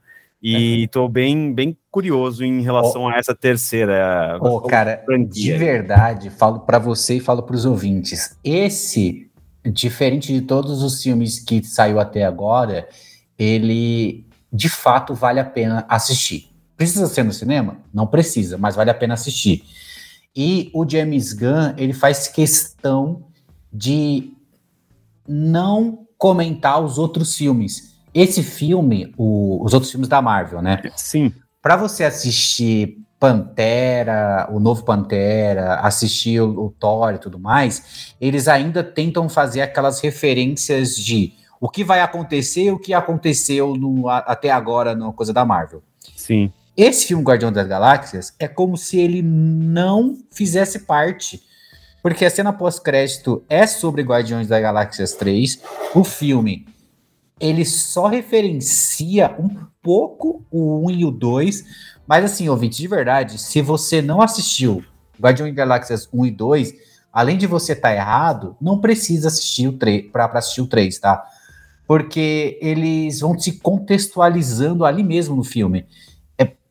e 0.41 0.87
tô 0.89 1.09
bem, 1.09 1.53
bem 1.53 1.77
curioso 1.91 2.45
em 2.45 2.61
relação 2.63 3.09
a 3.09 3.17
essa 3.17 3.35
terceira. 3.35 4.39
Ô, 4.41 4.61
cara, 4.61 4.97
de 4.97 5.05
franquia. 5.05 5.59
verdade, 5.59 6.31
falo 6.31 6.61
pra 6.61 6.79
você 6.79 7.17
e 7.17 7.21
falo 7.21 7.43
pros 7.43 7.65
ouvintes. 7.65 8.39
Esse, 8.45 9.29
diferente 9.65 10.33
de 10.33 10.41
todos 10.43 10.83
os 10.83 11.03
filmes 11.03 11.39
que 11.39 11.63
saiu 11.63 12.01
até 12.01 12.25
agora, 12.25 12.89
ele 13.39 14.27
de 14.53 14.69
fato 14.69 15.15
vale 15.15 15.41
a 15.41 15.45
pena 15.45 15.85
assistir. 15.89 16.51
Precisa 16.77 17.07
ser 17.07 17.23
no 17.23 17.33
cinema? 17.33 17.79
Não 17.93 18.07
precisa, 18.07 18.59
mas 18.59 18.75
vale 18.75 18.91
a 18.91 18.95
pena 18.95 19.15
assistir. 19.15 19.65
E 20.35 20.71
o 20.75 20.89
James 20.89 21.33
Gunn, 21.33 21.75
ele 21.77 21.93
faz 21.93 22.27
questão 22.29 23.25
de 23.73 24.33
não 25.27 26.07
comentar 26.19 26.83
os 26.83 26.99
outros 26.99 27.37
filmes. 27.37 27.95
Esse 28.15 28.43
filme, 28.43 29.13
o- 29.17 29.65
os 29.65 29.73
outros 29.73 29.91
filmes 29.91 30.09
da 30.09 30.21
Marvel, 30.21 30.61
né? 30.63 30.83
Sim, 30.97 31.33
Pra 31.63 31.77
você 31.77 32.03
assistir 32.03 32.99
Pantera, 33.23 34.49
o 34.51 34.59
novo 34.59 34.85
Pantera, 34.85 35.77
assistir 35.77 36.41
o, 36.41 36.67
o 36.67 36.71
Thor 36.71 37.15
e 37.15 37.19
tudo 37.19 37.39
mais, 37.39 38.15
eles 38.21 38.49
ainda 38.49 38.83
tentam 38.83 39.29
fazer 39.29 39.61
aquelas 39.63 40.01
referências 40.01 40.97
de 40.97 41.33
o 41.61 41.69
que 41.69 41.85
vai 41.85 42.01
acontecer, 42.01 42.71
o 42.73 42.79
que 42.79 42.93
aconteceu 42.93 43.75
no- 43.77 44.09
a- 44.09 44.19
até 44.19 44.51
agora 44.51 44.95
na 44.95 45.13
coisa 45.13 45.33
da 45.33 45.45
Marvel. 45.45 45.83
sim. 46.17 46.53
Esse 46.75 47.07
filme 47.07 47.23
Guardião 47.23 47.53
das 47.53 47.69
Galáxias 47.69 48.33
é 48.39 48.49
como 48.49 48.79
se 48.79 48.99
ele 48.99 49.21
não 49.21 50.17
fizesse 50.31 50.79
parte. 50.81 51.43
Porque 52.03 52.25
a 52.25 52.31
cena 52.31 52.51
pós-crédito 52.51 53.45
é 53.47 53.67
sobre 53.67 54.01
Guardiões 54.03 54.49
das 54.49 54.63
Galáxias 54.63 55.13
3. 55.13 55.61
O 55.95 56.03
filme, 56.03 56.67
ele 57.41 57.65
só 57.65 58.07
referencia 58.07 59.35
um 59.39 59.49
pouco 59.83 60.45
o 60.51 60.87
1 60.87 60.91
e 60.91 61.05
o 61.05 61.11
2. 61.11 61.65
Mas 62.07 62.25
assim, 62.25 62.49
ouvinte, 62.49 62.77
de 62.79 62.89
verdade, 62.89 63.39
se 63.39 63.61
você 63.63 64.01
não 64.03 64.21
assistiu 64.23 64.85
Guardiões 65.21 65.55
Galáxias 65.55 66.09
1 66.13 66.27
e 66.27 66.31
2, 66.31 66.75
além 67.13 67.37
de 67.39 67.47
você 67.47 67.73
estar 67.73 67.95
errado, 67.95 68.57
não 68.61 68.79
precisa 68.81 69.29
assistir 69.29 69.69
o 69.69 69.73
3 69.75 70.11
para 70.11 70.27
assistir 70.27 70.61
o 70.61 70.67
3, 70.67 70.99
tá? 70.99 71.25
Porque 71.87 72.59
eles 72.63 73.21
vão 73.21 73.37
te 73.37 73.53
contextualizando 73.53 74.85
ali 74.85 75.03
mesmo 75.03 75.37
no 75.37 75.45
filme 75.45 75.87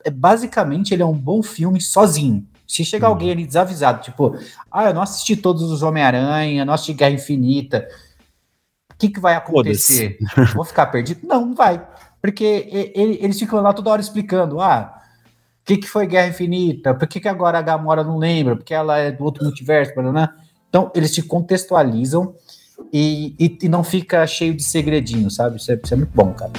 é, 0.03 0.10
basicamente 0.10 0.94
ele 0.94 1.03
é 1.03 1.06
um 1.06 1.18
bom 1.18 1.44
filme 1.44 1.80
sozinho. 1.80 2.46
Se 2.68 2.84
chegar 2.86 3.08
Uhum. 3.08 3.13
alguém 3.13 3.32
ali 3.32 3.46
desavisado, 3.46 4.01
tipo, 4.01 4.36
ah, 4.72 4.86
eu 4.86 4.94
não 4.94 5.01
assisti 5.01 5.36
todos 5.36 5.62
os 5.63 5.84
Homem-Aranha, 5.84 6.65
não 6.65 6.74
assisti 6.74 6.94
Guerra 6.94 7.13
Infinita, 7.13 7.88
que, 9.01 9.10
que 9.10 9.20
vai 9.20 9.36
acontecer? 9.36 10.17
Vou 10.55 10.63
ficar 10.65 10.86
perdido? 10.88 11.22
Não, 11.27 11.46
não 11.46 11.55
vai. 11.55 11.81
Porque 12.22 12.43
e- 12.72 12.91
e- 12.96 13.24
eles 13.24 13.39
ficam 13.39 13.60
lá 13.62 13.74
toda 13.74 13.89
hora 13.89 14.01
explicando, 14.01 14.62
ah, 14.62 15.01
o 15.62 15.65
que, 15.65 15.77
que 15.77 15.88
foi 15.88 16.05
Guerra 16.08 16.27
Infinita? 16.27 16.93
Por 16.93 17.08
que, 17.08 17.20
que 17.20 17.27
agora 17.27 17.58
a 17.58 17.62
Gamora 17.62 18.03
não 18.03 18.17
lembra? 18.17 18.55
Porque 18.55 18.74
ela 18.74 18.98
é 18.98 19.12
do 19.12 19.24
outro 19.24 19.43
multiverso, 19.43 20.00
né? 20.01 20.29
Então, 20.70 20.91
eles 20.96 21.13
te 21.13 21.22
contextualizam 21.22 22.34
e, 22.93 23.36
e, 23.39 23.58
e 23.63 23.70
não 23.70 23.84
fica 23.84 24.25
cheio 24.27 24.53
de 24.53 24.63
segredinho, 24.63 25.29
sabe? 25.29 25.58
Isso 25.58 25.72
é, 25.72 25.79
isso 25.84 25.93
é 25.93 25.98
muito 25.98 26.12
bom, 26.13 26.34
cara. 26.34 26.51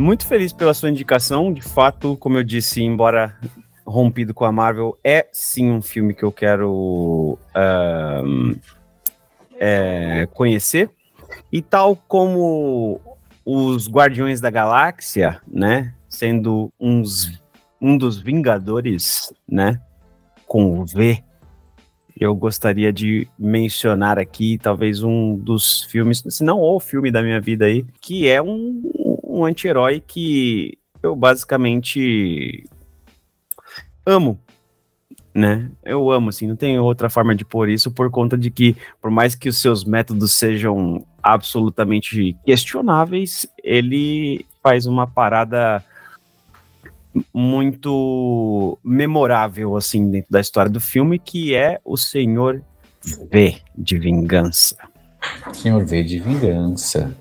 Muito 0.00 0.26
feliz 0.26 0.50
pela 0.50 0.72
sua 0.72 0.88
indicação. 0.88 1.52
De 1.52 1.60
fato, 1.60 2.16
como 2.16 2.38
eu 2.38 2.42
disse, 2.42 2.82
embora 2.82 3.38
rompido 3.86 4.32
com 4.32 4.46
a 4.46 4.50
Marvel, 4.50 4.98
é 5.04 5.28
sim 5.30 5.70
um 5.70 5.82
filme 5.82 6.14
que 6.14 6.22
eu 6.22 6.32
quero 6.32 7.38
ahn, 7.54 8.54
é, 9.58 10.26
conhecer. 10.32 10.88
E 11.52 11.60
tal 11.60 11.94
como 11.94 12.98
os 13.44 13.90
Guardiões 13.90 14.40
da 14.40 14.48
Galáxia, 14.48 15.38
né? 15.46 15.92
Sendo 16.08 16.72
uns, 16.80 17.38
um 17.78 17.98
dos 17.98 18.18
Vingadores, 18.18 19.30
né? 19.46 19.82
Com 20.46 20.82
V. 20.86 21.22
Eu 22.18 22.34
gostaria 22.34 22.90
de 22.90 23.28
mencionar 23.38 24.18
aqui, 24.18 24.56
talvez, 24.56 25.02
um 25.02 25.36
dos 25.36 25.84
filmes, 25.84 26.22
se 26.26 26.42
não 26.42 26.58
o 26.58 26.80
filme 26.80 27.10
da 27.10 27.22
minha 27.22 27.40
vida 27.40 27.66
aí, 27.66 27.84
que 28.00 28.28
é 28.28 28.40
um, 28.40 28.82
um 29.40 29.44
anti-herói 29.44 30.02
que 30.06 30.78
eu 31.02 31.16
basicamente 31.16 32.68
amo, 34.04 34.38
né? 35.34 35.70
Eu 35.84 36.10
amo, 36.10 36.28
assim, 36.28 36.46
não 36.46 36.56
tem 36.56 36.78
outra 36.78 37.08
forma 37.08 37.34
de 37.34 37.44
pôr 37.44 37.68
isso, 37.68 37.90
por 37.90 38.10
conta 38.10 38.36
de 38.36 38.50
que, 38.50 38.76
por 39.00 39.10
mais 39.10 39.34
que 39.34 39.48
os 39.48 39.58
seus 39.58 39.84
métodos 39.84 40.34
sejam 40.34 41.04
absolutamente 41.22 42.36
questionáveis, 42.44 43.46
ele 43.62 44.44
faz 44.62 44.86
uma 44.86 45.06
parada 45.06 45.84
muito 47.32 48.78
memorável, 48.84 49.76
assim, 49.76 50.10
dentro 50.10 50.30
da 50.30 50.40
história 50.40 50.70
do 50.70 50.80
filme, 50.80 51.18
que 51.18 51.54
é 51.54 51.80
o 51.84 51.96
Senhor 51.96 52.62
V 53.30 53.56
de 53.76 53.98
Vingança. 53.98 54.76
Senhor 55.52 55.84
V 55.84 56.02
de 56.02 56.18
Vingança. 56.18 57.16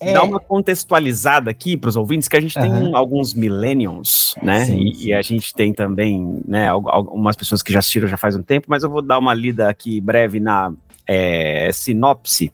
É, 0.00 0.12
Dá 0.12 0.22
uma 0.24 0.40
contextualizada 0.40 1.50
aqui 1.50 1.76
para 1.76 1.88
os 1.88 1.96
ouvintes 1.96 2.28
que 2.28 2.36
a 2.36 2.40
gente 2.40 2.54
tem 2.54 2.70
Aham. 2.70 2.90
alguns 2.96 3.34
millennials, 3.34 4.34
né? 4.42 4.64
Sim, 4.64 4.80
e, 4.88 4.94
sim. 4.94 5.06
e 5.06 5.12
a 5.14 5.22
gente 5.22 5.54
tem 5.54 5.72
também, 5.72 6.42
né, 6.46 6.68
al- 6.68 6.88
algumas 6.88 7.36
pessoas 7.36 7.62
que 7.62 7.72
já 7.72 7.78
assistiram 7.78 8.08
já 8.08 8.16
faz 8.16 8.34
um 8.34 8.42
tempo, 8.42 8.66
mas 8.68 8.82
eu 8.82 8.90
vou 8.90 9.00
dar 9.00 9.18
uma 9.18 9.32
lida 9.32 9.68
aqui 9.68 10.00
breve 10.00 10.40
na 10.40 10.72
é, 11.06 11.70
sinopse. 11.72 12.52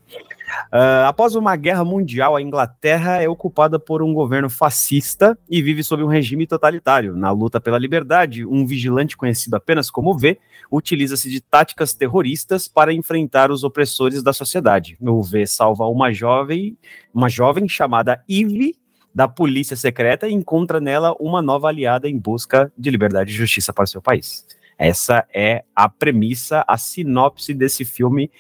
Ah, 0.71 1.09
após 1.09 1.35
uma 1.35 1.57
guerra 1.57 1.85
mundial, 1.85 2.37
a 2.37 2.43
Inglaterra 2.43 3.23
é 3.23 3.29
ocupada 3.29 3.79
por 3.79 4.03
um 4.03 4.13
governo 4.13 4.51
fascista 4.51 5.39
e 5.49 5.63
vive 5.63 5.83
sob 5.83 6.03
um 6.03 6.07
regime 6.07 6.47
totalitário. 6.47 7.17
Na 7.17 7.31
luta 7.31 7.61
pela 7.61 7.79
liberdade, 7.79 8.45
um 8.47 8.67
vigilante 8.67 9.17
conhecido 9.17 9.55
apenas 9.55 9.91
como 9.91 10.17
V 10.17 10.39
utiliza-se 10.71 11.31
de 11.31 11.41
táticas 11.41 11.95
terroristas 11.95 12.69
para 12.69 12.93
enfrentar 12.93 13.51
os 13.51 13.65
opressores 13.65 14.23
da 14.23 14.33
sociedade. 14.33 14.97
O 15.01 15.23
V 15.23 15.47
salva 15.47 15.87
uma 15.87 16.13
jovem, 16.13 16.77
uma 17.13 17.29
jovem 17.29 17.69
chamada 17.69 18.23
Eve 18.29 18.77
da 19.15 19.27
polícia 19.27 19.77
secreta 19.77 20.29
e 20.29 20.33
encontra 20.33 20.81
nela 20.81 21.15
uma 21.19 21.43
nova 21.43 21.69
aliada 21.69 22.09
em 22.09 22.19
busca 22.19 22.71
de 22.77 22.91
liberdade 22.91 23.33
e 23.33 23.35
justiça 23.35 23.73
para 23.73 23.85
o 23.85 23.89
seu 23.89 24.03
país. 24.03 24.47
Essa 24.79 25.27
é 25.35 25.65
a 25.75 25.89
premissa, 25.89 26.65
a 26.69 26.79
sinopse 26.79 27.53
desse 27.53 27.85
filme. 27.85 28.31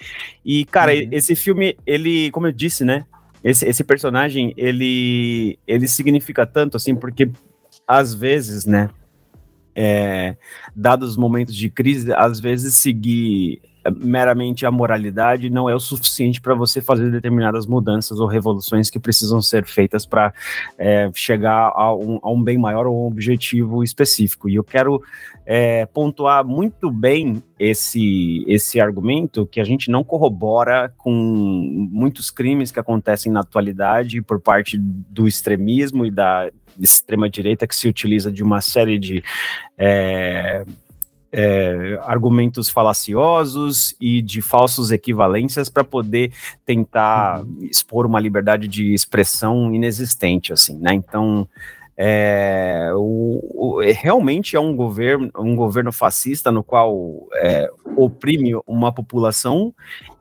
E, 0.45 0.64
cara, 0.64 0.95
Uhum. 0.95 1.09
esse 1.11 1.35
filme, 1.35 1.76
ele, 1.85 2.30
como 2.30 2.47
eu 2.47 2.52
disse, 2.52 2.85
né? 2.85 3.04
Esse, 3.42 3.66
esse 3.66 3.83
personagem, 3.85 4.54
ele, 4.57 5.59
ele 5.66 5.88
significa 5.88 6.47
tanto, 6.47 6.76
assim, 6.76 6.95
porque 6.95 7.30
às 7.87 8.14
vezes, 8.14 8.64
né? 8.64 8.88
é, 9.80 10.37
dados 10.75 11.11
os 11.11 11.16
momentos 11.16 11.54
de 11.54 11.71
crise, 11.71 12.12
às 12.12 12.40
vezes 12.40 12.75
seguir 12.75 13.62
meramente 13.90 14.66
a 14.66 14.71
moralidade 14.71 15.50
não 15.50 15.68
é 15.68 15.75
o 15.75 15.80
suficiente 15.80 16.40
para 16.40 16.54
você 16.54 16.80
fazer 16.80 17.11
determinadas 17.11 17.66
mudanças 17.66 18.21
ou 18.21 18.26
revoluções 18.26 18.90
que 18.90 18.99
precisam 18.99 19.40
ser 19.40 19.64
feitas 19.64 20.07
para 20.07 20.33
chegar 21.14 21.73
a 21.75 21.95
um, 21.95 22.18
a 22.23 22.30
um 22.30 22.42
bem 22.42 22.59
maior 22.59 22.87
ou 22.87 23.04
um 23.04 23.07
objetivo 23.07 23.83
específico. 23.83 24.49
E 24.49 24.54
eu 24.54 24.64
quero 24.64 25.02
é, 25.50 25.87
pontuar 25.87 26.45
muito 26.45 26.90
bem 26.90 27.42
esse, 27.59 28.45
esse 28.47 28.78
argumento 28.78 29.47
que 29.47 29.61
a 29.61 29.64
gente 29.64 29.90
não 29.90 30.04
corrobora 30.04 30.92
com 30.97 31.11
muitos 31.11 32.30
crimes 32.30 32.71
que 32.71 32.78
acontecem 32.78 33.33
na 33.33 33.40
atualidade 33.40 34.21
por 34.21 34.40
parte 34.40 34.76
do 34.78 35.26
extremismo 35.26 36.04
e 36.04 36.11
da 36.11 36.50
extrema-direita 36.78 37.66
que 37.66 37.75
se 37.75 37.88
utiliza 37.88 38.30
de 38.30 38.42
uma 38.42 38.61
série 38.61 38.99
de 38.99 39.25
é, 39.76 40.64
é, 41.31 41.99
argumentos 42.05 42.69
falaciosos 42.69 43.95
e 44.01 44.23
de 44.23 44.41
falsos 44.41 44.91
equivalências 44.91 45.69
para 45.69 45.85
poder 45.85 46.33
tentar 46.65 47.45
expor 47.63 48.07
uma 48.07 48.21
liberdade 48.21 48.67
de 48.67 48.95
expressão 48.95 49.75
inexistente, 49.75 50.53
assim, 50.53 50.79
né? 50.79 50.95
Então, 50.95 51.47
é, 52.00 52.93
o, 52.95 53.40
o- 53.52 53.83
é, 53.83 53.90
realmente 53.90 54.55
é 54.55 54.61
um 54.61 54.76
governo, 54.76 55.28
um 55.37 55.57
governo 55.57 55.90
fascista 55.90 56.52
no 56.52 56.62
qual 56.62 57.26
é, 57.35 57.69
oprime 57.97 58.52
uma 58.69 58.93
população 58.93 59.75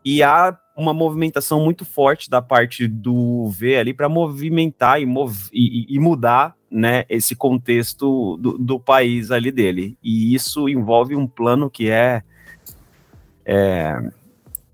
e 0.04 0.24
há 0.24 0.58
uma 0.76 0.92
movimentação 0.92 1.64
muito 1.64 1.86
forte 1.86 2.32
da 2.32 2.42
parte 2.42 2.88
do 2.88 3.48
V 3.50 3.78
ali 3.78 3.94
para 3.94 4.10
movimentar 4.10 5.00
e, 5.00 5.06
mov 5.06 5.50
e, 5.54 5.86
e, 5.88 6.00
mudar 6.00 6.56
né, 6.70 7.06
esse 7.10 7.36
contexto 7.36 8.38
do, 8.38 8.58
do, 8.58 8.80
país 8.80 9.30
ali 9.30 9.52
dele. 9.52 9.98
E 10.02 10.34
isso 10.34 10.68
envolve 10.68 11.16
um 11.16 11.28
plano 11.28 11.70
que 11.70 11.92
é, 11.92 12.24
é 13.46 14.12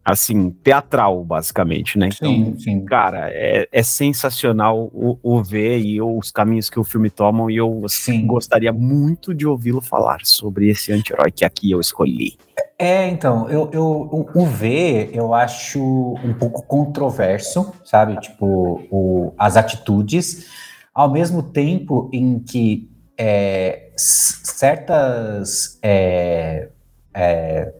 assim, 0.03 0.49
teatral, 0.49 1.23
basicamente, 1.23 1.97
né? 1.97 2.09
Então, 2.13 2.31
Sim, 2.31 2.59
sim. 2.59 2.85
cara, 2.85 3.29
é, 3.31 3.67
é 3.71 3.83
sensacional 3.83 4.89
o, 4.93 5.17
o 5.23 5.41
ver 5.41 5.79
e 5.79 6.01
os 6.01 6.29
caminhos 6.29 6.69
que 6.69 6.79
o 6.79 6.83
filme 6.83 7.09
tomam, 7.09 7.49
e 7.49 7.57
eu 7.57 7.83
Sim. 7.87 8.27
gostaria 8.27 8.73
muito 8.73 9.33
de 9.33 9.47
ouvi-lo 9.47 9.81
falar 9.81 10.19
sobre 10.23 10.69
esse 10.69 10.91
anti-herói 10.91 11.31
que 11.31 11.45
aqui 11.45 11.71
eu 11.71 11.79
escolhi. 11.79 12.37
É, 12.77 13.07
então, 13.07 13.49
eu, 13.49 13.69
eu, 13.71 14.27
o, 14.35 14.45
V 14.45 15.09
eu 15.13 15.33
acho 15.33 15.79
um 16.23 16.33
pouco 16.33 16.63
controverso, 16.63 17.73
sabe? 17.85 18.19
Tipo, 18.19 18.81
o, 18.91 19.33
as 19.37 19.55
atitudes, 19.55 20.47
ao 20.93 21.09
mesmo 21.09 21.41
tempo 21.41 22.09
em 22.11 22.39
que 22.39 22.89
é, 23.17 23.91
certas. 23.95 25.79
é, 25.81 26.69
é, 27.13 27.73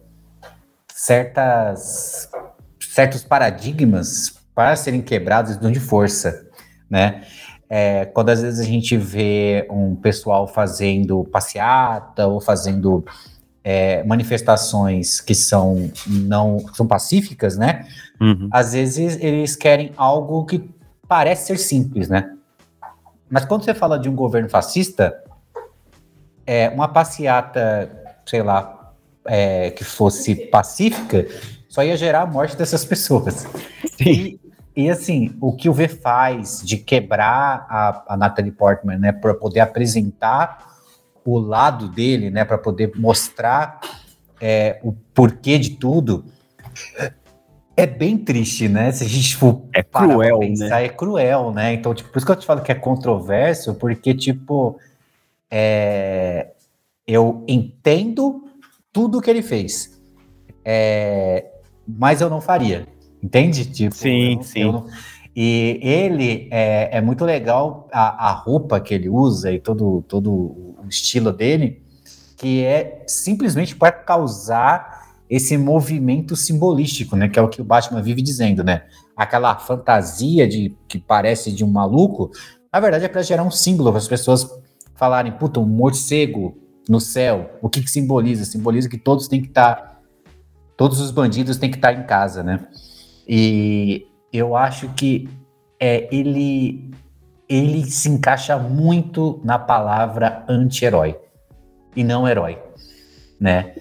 certas 1.04 2.30
certos 2.80 3.24
paradigmas 3.26 4.40
para 4.56 4.74
serem 4.76 5.02
quebrados 5.02 5.60
de 5.60 5.80
força, 5.80 6.48
né? 6.90 7.24
É, 7.70 8.06
quando 8.06 8.30
às 8.30 8.42
vezes 8.42 8.60
a 8.60 8.64
gente 8.64 8.96
vê 8.96 9.68
um 9.70 9.96
pessoal 9.96 10.48
fazendo 10.48 11.26
passeata 11.26 12.26
ou 12.28 12.40
fazendo 12.40 13.04
é, 13.64 14.02
manifestações 14.06 15.20
que 15.20 15.36
são 15.36 15.92
não 16.08 16.58
que 16.58 16.78
são 16.78 16.88
pacíficas, 16.88 17.58
né? 17.58 17.86
Às 18.50 18.72
vezes 18.72 19.18
eles 19.20 19.58
querem 19.58 19.92
algo 19.98 20.46
que 20.46 20.70
parece 21.06 21.48
ser 21.48 21.58
simples, 21.58 22.08
né? 22.08 22.32
Mas 23.30 23.44
quando 23.44 23.66
você 23.66 23.74
fala 23.74 24.00
de 24.00 24.08
um 24.08 24.16
governo 24.16 24.48
fascista, 24.48 25.22
é 26.48 26.70
uma 26.70 26.88
passeata, 26.88 27.92
sei 28.26 28.42
lá, 28.42 28.83
é, 29.26 29.72
que 29.72 29.84
fosse 29.84 30.36
pacífica, 30.36 31.28
só 31.68 31.84
ia 31.84 31.98
gerar 31.98 32.22
a 32.22 32.26
morte 32.26 32.56
dessas 32.56 32.86
pessoas. 32.86 33.46
E, 34.00 34.40
e, 34.76 34.90
assim, 34.90 35.36
o 35.40 35.56
que 35.56 35.70
o 35.70 35.74
V 35.74 35.88
faz 35.88 36.62
de 36.64 36.78
quebrar 36.78 37.66
a, 37.70 38.04
a 38.10 38.18
Natalie 38.18 38.52
Portman, 38.52 38.98
né, 38.98 39.12
para 39.12 39.34
poder 39.34 39.60
apresentar 39.60 40.74
o 41.24 41.40
lado 41.40 41.88
dele, 41.88 42.30
né, 42.30 42.44
para 42.44 42.58
poder 42.58 42.92
mostrar 42.96 43.80
é, 44.42 44.80
o 44.84 44.92
porquê 45.14 45.58
de 45.58 45.72
tudo, 45.72 46.26
é 47.76 47.88
bem 47.88 48.18
triste, 48.18 48.68
né? 48.68 48.92
Se 48.92 49.04
a 49.04 49.08
gente 49.08 49.36
for 49.36 49.64
É 49.74 49.82
parar 49.82 50.06
pra 50.06 50.16
cruel, 50.16 50.40
pensar, 50.40 50.82
é 50.84 50.90
cruel, 50.90 51.52
né? 51.52 51.74
Então, 51.74 51.94
tipo, 51.94 52.10
por 52.10 52.18
isso 52.18 52.26
que 52.26 52.32
eu 52.32 52.36
te 52.36 52.46
falo 52.46 52.62
que 52.62 52.72
é 52.72 52.76
controverso, 52.76 53.74
porque, 53.76 54.14
tipo, 54.14 54.80
é, 55.50 56.52
eu 57.08 57.44
entendo 57.48 58.44
tudo 58.94 59.20
que 59.20 59.30
ele 59.30 59.42
fez, 59.42 60.00
é, 60.64 61.46
mas 61.86 62.22
eu 62.22 62.30
não 62.30 62.40
faria, 62.40 62.88
entende? 63.22 63.66
Tipo, 63.66 63.96
Sim, 63.96 64.38
eu 64.38 64.44
sim. 64.44 64.60
eu 64.62 64.86
e 65.36 65.80
ele 65.82 66.48
é, 66.52 66.98
é 66.98 67.02
muito 67.02 67.26
legal 67.26 67.88
a, 67.92 68.30
a 68.30 68.32
roupa 68.34 68.80
que 68.80 68.94
ele 68.94 69.10
usa 69.10 69.52
e 69.52 69.60
todo, 69.60 70.04
todo 70.08 70.32
o 70.32 70.86
estilo 70.88 71.34
dele, 71.34 71.82
que 72.38 72.64
é 72.64 73.04
simplesmente 73.08 73.76
para 73.76 73.92
causar 73.92 75.02
esse 75.28 75.58
movimento 75.58 76.36
simbolístico, 76.36 77.16
né? 77.16 77.28
Que 77.28 77.40
é 77.40 77.42
o 77.42 77.50
que 77.50 77.62
o 77.62 77.66
Batman 77.66 78.02
vive 78.02 78.22
dizendo, 78.22 78.64
né? 78.64 78.84
Aquela 79.18 79.58
fantasia 79.58 80.48
de 80.48 80.76
que 80.88 81.00
parece 81.00 81.52
de 81.52 81.64
um 81.64 81.72
maluco, 81.72 82.30
na 82.72 82.80
verdade 82.80 83.06
é 83.06 83.08
para 83.08 83.24
gerar 83.24 83.44
um 83.44 83.52
símbolo 83.52 83.90
para 83.90 83.98
as 83.98 84.08
pessoas 84.08 84.48
falarem, 84.94 85.32
puta, 85.32 85.60
um 85.60 85.66
morcego 85.66 86.56
no 86.88 87.00
céu. 87.00 87.52
O 87.62 87.70
que, 87.70 87.82
que 87.82 87.90
simboliza? 87.90 88.46
Simboliza 88.46 88.90
que 88.90 88.98
todos 88.98 89.28
têm 89.28 89.42
que 89.42 89.48
estar, 89.48 90.02
todos 90.76 91.00
os 91.00 91.12
bandidos 91.12 91.58
têm 91.58 91.70
que 91.70 91.78
estar 91.78 91.94
em 91.94 92.04
casa, 92.04 92.44
né? 92.44 92.68
E 93.28 94.08
eu 94.32 94.56
acho 94.56 94.90
que 94.90 95.30
é, 95.80 96.08
ele 96.16 96.92
ele 97.48 97.86
se 97.86 98.10
encaixa 98.10 98.58
muito 98.58 99.40
na 99.44 99.60
palavra 99.60 100.44
anti-herói 100.48 101.16
e 101.96 102.04
não 102.04 102.28
herói, 102.28 102.58
né? 103.40 103.76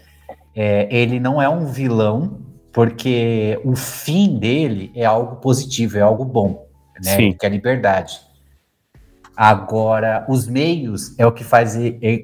É, 0.54 0.88
ele 0.94 1.18
não 1.18 1.40
é 1.40 1.48
um 1.48 1.66
vilão 1.66 2.40
porque 2.72 3.60
o 3.64 3.76
fim 3.76 4.38
dele 4.38 4.90
é 4.94 5.04
algo 5.04 5.36
positivo, 5.36 5.96
é 5.96 6.00
algo 6.00 6.24
bom, 6.24 6.66
né? 7.02 7.16
Sim. 7.16 7.32
Que 7.32 7.46
é 7.46 7.48
a 7.48 7.52
liberdade. 7.52 8.20
Agora, 9.36 10.24
os 10.28 10.46
meios 10.46 11.18
é 11.18 11.26
o 11.26 11.32
que 11.32 11.42
faz 11.42 11.74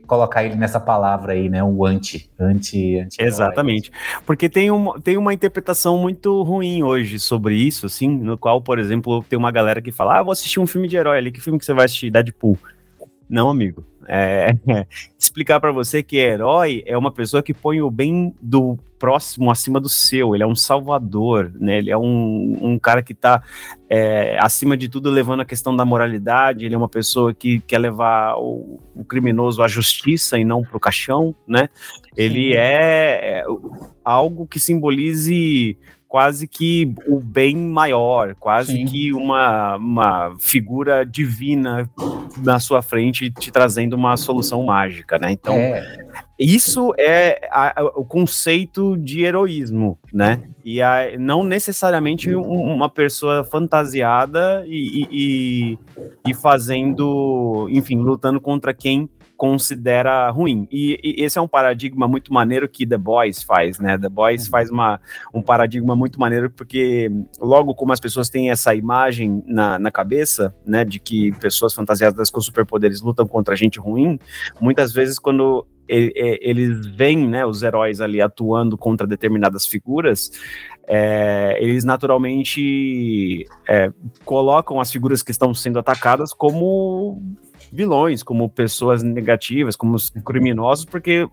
colocar 0.07 0.45
ele 0.45 0.57
nessa 0.57 0.79
palavra 0.79 1.33
aí, 1.33 1.49
né? 1.49 1.65
O 1.65 1.85
anti, 1.85 2.31
anti, 2.39 2.99
anti 2.99 3.17
Exatamente. 3.19 3.91
Porque 4.27 4.49
tem, 4.49 4.71
um, 4.71 4.93
tem 5.01 5.17
uma 5.17 5.33
interpretação 5.33 5.99
muito 5.99 6.43
ruim 6.43 6.83
hoje 6.83 7.19
sobre 7.19 7.55
isso, 7.57 7.87
assim, 7.87 8.09
no 8.09 8.37
qual, 8.37 8.61
por 8.61 8.79
exemplo, 8.79 9.25
tem 9.29 9.39
uma 9.39 9.51
galera 9.51 9.81
que 9.81 9.91
fala: 9.91 10.19
Ah, 10.19 10.23
vou 10.23 10.33
assistir 10.33 10.61
um 10.61 10.67
filme 10.67 10.87
de 10.87 10.97
herói 10.97 11.19
ali. 11.19 11.33
Que 11.33 11.41
filme 11.41 11.59
que 11.59 11.65
você 11.65 11.73
vai 11.73 11.87
assistir? 11.87 12.11
Deadpool. 12.11 12.59
Não, 13.29 13.49
amigo. 13.51 13.85
É, 14.07 14.57
explicar 15.19 15.61
pra 15.61 15.71
você 15.71 16.03
que 16.03 16.17
herói 16.17 16.83
é 16.87 16.97
uma 16.97 17.13
pessoa 17.13 17.43
que 17.43 17.53
põe 17.53 17.83
o 17.83 17.91
bem 17.91 18.35
do 18.41 18.79
próximo 18.99 19.51
acima 19.51 19.81
do 19.81 19.89
seu. 19.89 20.35
Ele 20.35 20.43
é 20.43 20.47
um 20.47 20.57
salvador, 20.57 21.53
né? 21.55 21.79
Ele 21.79 21.91
é 21.91 21.97
um, 21.97 22.59
um 22.61 22.79
cara 22.79 23.03
que 23.03 23.15
tá 23.15 23.43
é, 23.89 24.39
acima 24.41 24.77
de 24.77 24.89
tudo 24.89 25.11
levando 25.11 25.41
a 25.41 25.45
questão 25.45 25.77
da 25.77 25.85
moralidade. 25.85 26.65
Ele 26.65 26.75
é 26.75 26.79
uma 26.79 26.89
pessoa 26.89 27.33
que 27.35 27.61
quer 27.61 27.79
levar 27.79 28.37
o, 28.37 28.81
o 28.95 29.05
criminoso 29.05 29.63
à 29.63 29.69
justiça 29.69 30.39
e 30.39 30.45
não 30.45 30.63
pro 30.63 30.81
caixão, 30.81 31.35
né? 31.47 31.69
Ele 32.17 32.55
é, 32.55 33.41
é 33.41 33.45
algo 34.05 34.47
que 34.47 34.59
simbolize 34.59 35.77
quase 36.09 36.49
que 36.49 36.93
o 37.07 37.21
bem 37.21 37.55
maior, 37.55 38.35
quase 38.35 38.73
Sim. 38.73 38.87
que 38.87 39.13
uma, 39.13 39.77
uma 39.77 40.35
figura 40.41 41.05
divina 41.05 41.89
na 42.39 42.59
sua 42.59 42.81
frente 42.81 43.31
te 43.31 43.51
trazendo 43.51 43.95
uma 43.95 44.17
solução 44.17 44.63
mágica, 44.65 45.19
né? 45.19 45.31
Então, 45.33 45.55
É, 45.55 45.99
isso 46.39 46.95
é 46.99 47.47
a- 47.53 47.81
a- 47.81 47.85
o 47.95 48.05
conceito 48.05 48.97
de 48.97 49.23
heroísmo, 49.23 49.99
né? 50.13 50.41
E 50.65 50.81
a- 50.81 51.17
não 51.19 51.45
necessariamente 51.45 52.35
um- 52.35 52.43
uma 52.75 52.89
pessoa 52.89 53.45
fantasiada 53.45 54.65
e, 54.67 55.03
e- 55.03 55.09
e- 55.13 55.79
e 56.31 56.35
fazendo, 56.35 57.69
enfim, 57.71 57.99
lutando 57.99 58.41
contra 58.41 58.73
quem 58.73 59.09
considera 59.39 60.29
ruim. 60.31 60.67
E, 60.69 60.99
e 61.01 61.25
esse 61.25 61.39
é 61.39 61.41
um 61.41 61.47
paradigma 61.47 62.09
muito 62.09 62.35
maneiro 62.35 62.69
que 62.69 62.85
The 62.85 62.99
Boys 62.99 63.41
faz, 63.41 63.79
né? 63.79 63.97
The 63.97 64.09
Boys 64.09 64.49
faz 64.49 64.69
uma, 64.69 65.01
um 65.33 65.41
paradigma 65.41 65.95
muito 65.95 66.19
maneiro 66.19 66.51
porque 66.51 67.09
logo 67.41 67.73
como 67.73 67.93
as 67.93 68.01
pessoas 68.01 68.29
têm 68.29 68.51
essa 68.51 68.75
imagem 68.75 69.45
na, 69.47 69.79
na 69.79 69.93
cabeça, 69.93 70.53
né, 70.67 70.85
de 70.85 70.99
que 70.99 71.31
pessoas 71.39 71.73
fantasiadas 71.73 72.31
com 72.31 72.41
superpoderes 72.41 73.01
lutam 73.01 73.29
contra 73.29 73.55
gente 73.55 73.79
ruim, 73.79 74.19
muitas 74.61 74.93
vezes 74.93 75.21
quando 75.21 75.65
eles 75.89 76.87
veem 76.89 77.27
né, 77.27 77.47
os 77.47 77.63
heróis 77.63 78.01
ali 78.01 78.21
atuando 78.21 78.77
contra 78.77 79.07
determinadas 79.07 79.67
figuras, 79.67 80.31
é, 80.87 81.57
eles 81.61 81.83
naturalmente 81.85 83.47
é, 83.67 83.91
colocam 84.25 84.81
as 84.81 84.93
figuras 84.93 85.23
que 85.23 85.31
estão 85.31 85.55
sendo 85.55 85.79
atacadas 85.79 86.35
como 86.35 87.23
vilões, 87.73 88.23
como 88.23 88.49
pessoas 88.49 89.03
negativas, 89.03 89.77
como 89.77 89.95
os 89.95 90.11
criminosos, 90.11 90.85
porque 90.85 91.29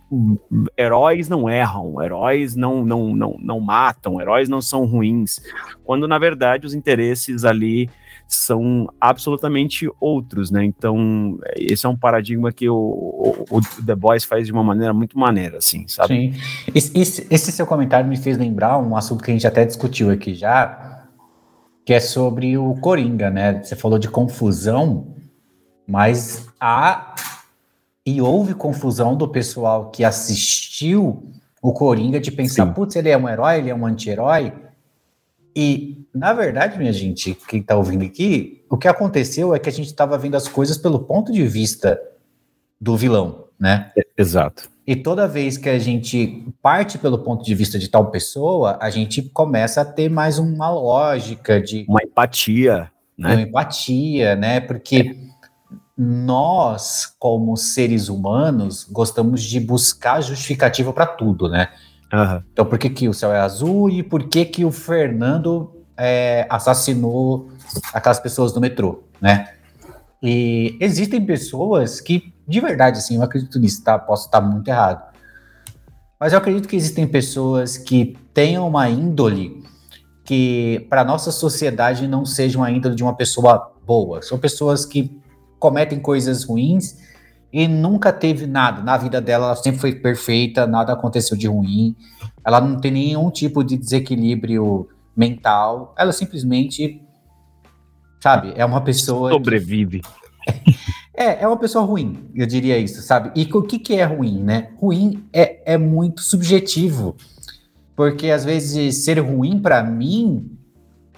heróis 0.78 1.30
não 1.30 1.50
erram, 1.50 2.02
heróis 2.02 2.56
não, 2.56 2.86
não, 2.86 3.16
não, 3.16 3.36
não 3.40 3.60
matam, 3.60 4.20
heróis 4.20 4.50
não 4.50 4.62
são 4.62 4.86
ruins, 4.86 5.40
quando 5.84 6.08
na 6.08 6.18
verdade 6.18 6.66
os 6.66 6.74
interesses 6.74 7.46
ali 7.46 7.90
são 8.28 8.90
absolutamente 9.00 9.88
outros, 10.00 10.50
né? 10.50 10.66
Então, 10.66 11.38
esse 11.56 11.86
é 11.86 11.90
um 11.90 11.96
paradigma 11.96 12.52
que 12.52 12.68
o, 12.68 12.76
o, 12.76 13.46
o 13.58 13.62
The 13.86 13.94
Boys 13.96 14.24
faz 14.24 14.48
de 14.48 14.52
uma 14.52 14.64
maneira 14.64 14.94
muito 14.96 15.18
maneira, 15.20 15.60
assim, 15.60 15.88
sabe? 15.88 16.34
Sim. 16.34 16.34
Esse, 16.74 16.98
esse- 17.00 17.28
esse 17.30 17.52
seu 17.52 17.68
comentário 17.68 18.10
me 18.10 18.18
fez 18.18 18.36
lembrar 18.36 18.80
um 18.80 18.98
assunto 18.98 19.24
que 19.24 19.30
a 19.30 19.34
gente 19.34 19.46
até 19.46 19.64
discutiu 19.64 20.10
aqui 20.10 20.34
já, 20.34 21.06
que 21.86 21.94
é 21.94 22.00
sobre 22.00 22.58
o 22.58 22.74
Coringa, 22.78 23.30
né? 23.30 23.62
Você 23.64 23.76
falou 23.76 24.00
de 24.00 24.10
confusão, 24.10 25.14
mas 25.88 26.48
há 26.60 27.16
e 28.06 28.22
houve 28.22 28.54
confusão 28.54 29.16
do 29.16 29.28
pessoal 29.28 29.90
que 29.90 30.04
assistiu 30.04 31.32
o 31.62 31.74
Coringa 31.74 32.20
de 32.20 32.32
pensar, 32.32 32.68
putz, 32.68 32.96
ele 32.96 33.10
é 33.10 33.18
um 33.18 33.28
herói, 33.28 33.58
ele 33.58 33.72
é 33.72 33.76
um 33.76 33.86
anti-herói. 33.86 34.54
E, 35.56 36.06
na 36.14 36.32
verdade, 36.32 36.78
minha 36.78 36.94
gente, 36.94 37.36
quem 37.48 37.64
tá 37.64 37.76
ouvindo 37.76 38.06
aqui, 38.06 38.64
o 38.70 38.78
que 38.78 38.88
aconteceu 38.88 39.56
é 39.56 39.60
que 39.60 39.70
a 39.70 39.72
gente 39.72 39.88
estava 39.88 40.18
vendo 40.18 40.36
as 40.36 40.48
coisas 40.48 40.78
pelo 40.78 41.00
ponto 41.00 41.32
de 41.32 41.48
vista 41.48 42.00
do 42.80 42.96
vilão, 42.96 43.46
né? 43.60 43.92
Exato. 44.16 44.70
E 44.86 44.96
toda 44.96 45.28
vez 45.28 45.58
que 45.58 45.68
a 45.68 45.80
gente 45.80 46.46
parte 46.62 47.00
pelo 47.00 47.18
ponto 47.18 47.44
de 47.44 47.56
vista 47.56 47.80
de 47.80 47.88
tal 47.88 48.12
pessoa, 48.12 48.78
a 48.80 48.92
gente 48.92 49.24
começa 49.24 49.82
a 49.82 49.86
ter 49.86 50.10
mais 50.10 50.38
uma 50.38 50.70
lógica 50.70 51.60
de 51.60 51.86
Uma 51.90 52.04
empatia, 52.04 52.92
uma 53.18 53.36
né? 53.36 53.42
empatia, 53.42 54.36
né? 54.36 54.60
Porque 54.60 55.18
nós, 55.98 57.16
como 57.18 57.56
seres 57.56 58.10
humanos, 58.10 58.86
gostamos 58.90 59.42
de 59.42 59.60
buscar 59.60 60.22
justificativa 60.22 60.92
para 60.92 61.06
tudo, 61.06 61.48
né? 61.48 61.70
Aham. 62.12 62.44
Então, 62.52 62.66
por 62.66 62.78
que, 62.78 62.90
que 62.90 63.08
o 63.08 63.14
céu 63.14 63.32
é 63.32 63.40
azul 63.40 63.90
e 63.90 64.04
por 64.04 64.28
que, 64.28 64.46
que 64.46 64.66
o 64.66 64.72
Fernando 64.72 65.72
é, 65.98 66.46
assassinou 66.50 67.50
aquelas 67.94 68.20
pessoas 68.20 68.54
no 68.54 68.60
metrô, 68.60 69.04
né? 69.22 69.54
E 70.22 70.78
existem 70.82 71.26
pessoas 71.26 72.02
que, 72.02 72.34
de 72.48 72.60
verdade, 72.60 72.98
assim, 72.98 73.16
eu 73.16 73.24
acredito 73.24 73.60
nisso, 73.60 73.84
tá? 73.84 73.98
Posso 73.98 74.26
estar 74.26 74.42
muito 74.42 74.68
errado. 74.68 75.14
Mas 76.20 76.34
eu 76.34 76.40
acredito 76.40 76.68
que 76.68 76.76
existem 76.76 77.08
pessoas 77.08 77.78
que 77.78 78.18
tenham 78.34 78.68
uma 78.68 78.90
índole 78.90 79.64
que, 80.24 80.86
para 80.90 81.04
nossa 81.04 81.32
sociedade, 81.32 82.08
não 82.08 82.26
seja 82.26 82.58
uma 82.58 82.72
índole 82.72 82.96
de 82.96 83.04
uma 83.04 83.14
pessoa 83.14 83.74
boa. 83.86 84.22
São 84.22 84.38
pessoas 84.38 84.86
que 84.86 85.22
cometem 85.66 85.98
coisas 86.00 86.44
ruins 86.44 86.96
e 87.52 87.68
nunca 87.68 88.14
teve 88.14 88.46
nada. 88.46 88.84
Na 88.84 88.98
vida 88.98 89.20
dela, 89.20 89.48
ela 89.48 89.56
sempre 89.56 89.80
foi 89.82 89.96
perfeita, 89.96 90.68
nada 90.68 90.94
aconteceu 90.94 91.36
de 91.36 91.48
ruim. 91.48 91.96
Ela 92.46 92.62
não 92.62 92.80
tem 92.80 92.92
nenhum 92.92 93.32
tipo 93.32 93.64
de 93.64 93.76
desequilíbrio 93.76 94.88
mental. 95.18 95.96
Ela 95.98 96.12
simplesmente, 96.12 97.02
sabe, 98.22 98.54
é 98.56 98.64
uma 98.64 98.80
pessoa. 98.82 99.30
que- 99.32 99.36
Sobrevive. 99.38 100.02
é, 101.18 101.42
é 101.44 101.48
uma 101.48 101.58
pessoa 101.58 101.84
ruim, 101.84 102.30
eu 102.36 102.46
diria 102.46 102.78
isso, 102.78 103.02
sabe? 103.02 103.32
E 103.36 103.50
o 103.52 103.64
que, 103.64 103.80
que 103.80 103.96
é 103.96 104.04
ruim, 104.04 104.44
né? 104.44 104.70
Ruim 104.80 105.26
é, 105.34 105.74
é 105.74 105.78
muito 105.80 106.22
subjetivo. 106.22 107.16
Porque 107.96 108.30
às 108.30 108.46
vezes 108.46 109.04
ser 109.04 109.18
ruim 109.20 109.58
pra 109.58 109.82
mim 109.82 110.52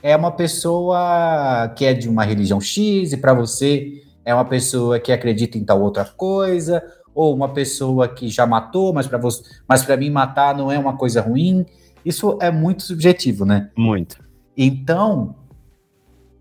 é 0.02 0.16
uma 0.16 0.32
pessoa 0.32 1.74
que 1.76 1.84
é 1.84 1.94
de 1.94 2.08
uma 2.08 2.24
religião 2.24 2.62
X 2.62 3.12
e 3.12 3.18
pra 3.18 3.34
você 3.34 4.04
é 4.28 4.34
uma 4.34 4.44
pessoa 4.44 5.00
que 5.00 5.14
acredita 5.14 5.58
em 5.58 5.64
tal 5.64 5.82
outra 5.82 6.04
coisa, 6.04 6.84
ou 7.16 7.34
uma 7.34 7.48
pessoa 7.48 8.10
que 8.10 8.28
já 8.28 8.46
matou, 8.46 8.94
mas 8.94 9.08
para 9.08 9.18
você, 9.18 9.42
mas 9.66 9.84
para 9.86 9.96
mim 9.96 10.10
matar 10.10 10.54
não 10.54 10.70
é 10.70 10.78
uma 10.78 10.98
coisa 10.98 11.22
ruim. 11.22 11.66
Isso 12.04 12.38
é 12.42 12.52
muito 12.52 12.84
subjetivo, 12.84 13.46
né? 13.46 13.70
Muito. 13.78 14.18
Então, 14.58 15.34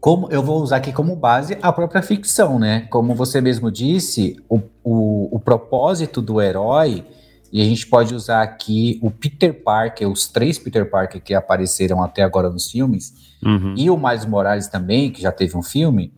como 0.01 0.29
eu 0.33 0.43
vou 0.43 0.61
usar 0.61 0.79
aqui 0.79 0.93
como 0.93 1.15
base 1.15 1.57
a 1.63 1.73
própria 1.73 2.03
ficção, 2.03 2.59
né? 2.59 2.89
Como 2.91 3.15
você 3.15 3.41
mesmo 3.41 3.71
disse, 3.71 4.37
o, 4.49 4.61
o, 4.83 5.37
o 5.37 5.39
propósito 5.39 6.21
do 6.21 6.41
herói, 6.43 7.05
e 7.53 7.63
a 7.63 7.65
gente 7.65 7.87
pode 7.87 8.17
usar 8.17 8.43
aqui 8.43 8.99
o 9.01 9.13
Peter 9.13 9.63
Parker, 9.63 10.11
os 10.11 10.27
três 10.27 10.59
Peter 10.59 10.91
Parker 10.91 11.23
que 11.23 11.35
apareceram 11.35 12.03
até 12.03 12.25
agora 12.25 12.51
nos 12.51 12.69
filmes, 12.69 13.15
Uhum. 13.45 13.75
e 13.77 13.89
o 13.91 13.97
Miles 13.97 14.25
Morales 14.27 14.67
também, 14.67 15.13
que 15.13 15.23
já 15.23 15.31
teve 15.31 15.57
um 15.57 15.63
filme, 15.63 16.13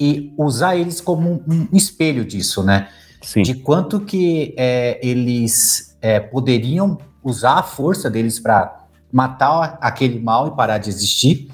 e 0.00 0.32
usar 0.38 0.76
eles 0.76 1.00
como 1.00 1.44
um, 1.46 1.68
um 1.70 1.76
espelho 1.76 2.24
disso, 2.24 2.64
né? 2.64 2.88
Sim. 3.22 3.42
de 3.42 3.54
quanto 3.54 4.00
que 4.00 4.54
é, 4.56 4.98
eles 5.06 5.94
é, 6.00 6.18
poderiam 6.18 6.96
usar 7.22 7.58
a 7.58 7.62
força 7.62 8.08
deles 8.08 8.40
para 8.40 8.86
matar 9.12 9.76
aquele 9.80 10.18
mal 10.18 10.48
e 10.48 10.56
parar 10.56 10.78
de 10.78 10.88
existir, 10.88 11.50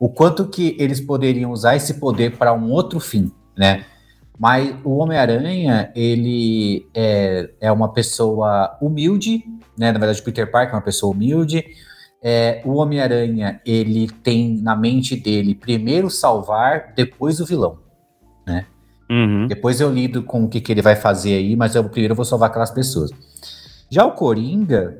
o 0.00 0.08
quanto 0.08 0.48
que 0.48 0.76
eles 0.80 1.00
poderiam 1.00 1.52
usar 1.52 1.76
esse 1.76 1.94
poder 1.94 2.36
para 2.36 2.52
um 2.52 2.70
outro 2.70 2.98
fim, 2.98 3.30
né? 3.56 3.84
Mas 4.36 4.74
o 4.82 4.96
Homem-Aranha, 4.96 5.92
ele 5.94 6.84
é, 6.92 7.50
é 7.60 7.70
uma 7.70 7.92
pessoa 7.92 8.76
humilde, 8.80 9.44
né? 9.78 9.92
Na 9.92 9.98
verdade, 10.00 10.20
Peter 10.22 10.50
Parker 10.50 10.74
é 10.74 10.76
uma 10.78 10.82
pessoa 10.82 11.12
humilde. 11.12 11.64
É, 12.22 12.62
o 12.64 12.74
Homem-Aranha, 12.74 13.60
ele 13.66 14.08
tem 14.08 14.56
na 14.62 14.76
mente 14.76 15.16
dele 15.16 15.54
primeiro 15.54 16.08
salvar, 16.08 16.92
depois 16.94 17.40
o 17.40 17.46
vilão. 17.46 17.78
Uhum. 19.10 19.46
Depois 19.46 19.78
eu 19.80 19.92
lido 19.92 20.22
com 20.22 20.44
o 20.44 20.48
que, 20.48 20.58
que 20.60 20.72
ele 20.72 20.80
vai 20.80 20.96
fazer 20.96 21.34
aí, 21.34 21.54
mas 21.54 21.74
eu 21.74 21.84
primeiro 21.84 22.14
vou 22.14 22.24
salvar 22.24 22.48
aquelas 22.48 22.70
pessoas. 22.70 23.10
Já 23.90 24.06
o 24.06 24.12
Coringa, 24.12 24.96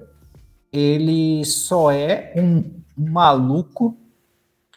ele 0.71 1.43
só 1.47 1.91
é 1.91 2.33
um, 2.37 2.65
um 2.99 3.11
maluco 3.11 3.97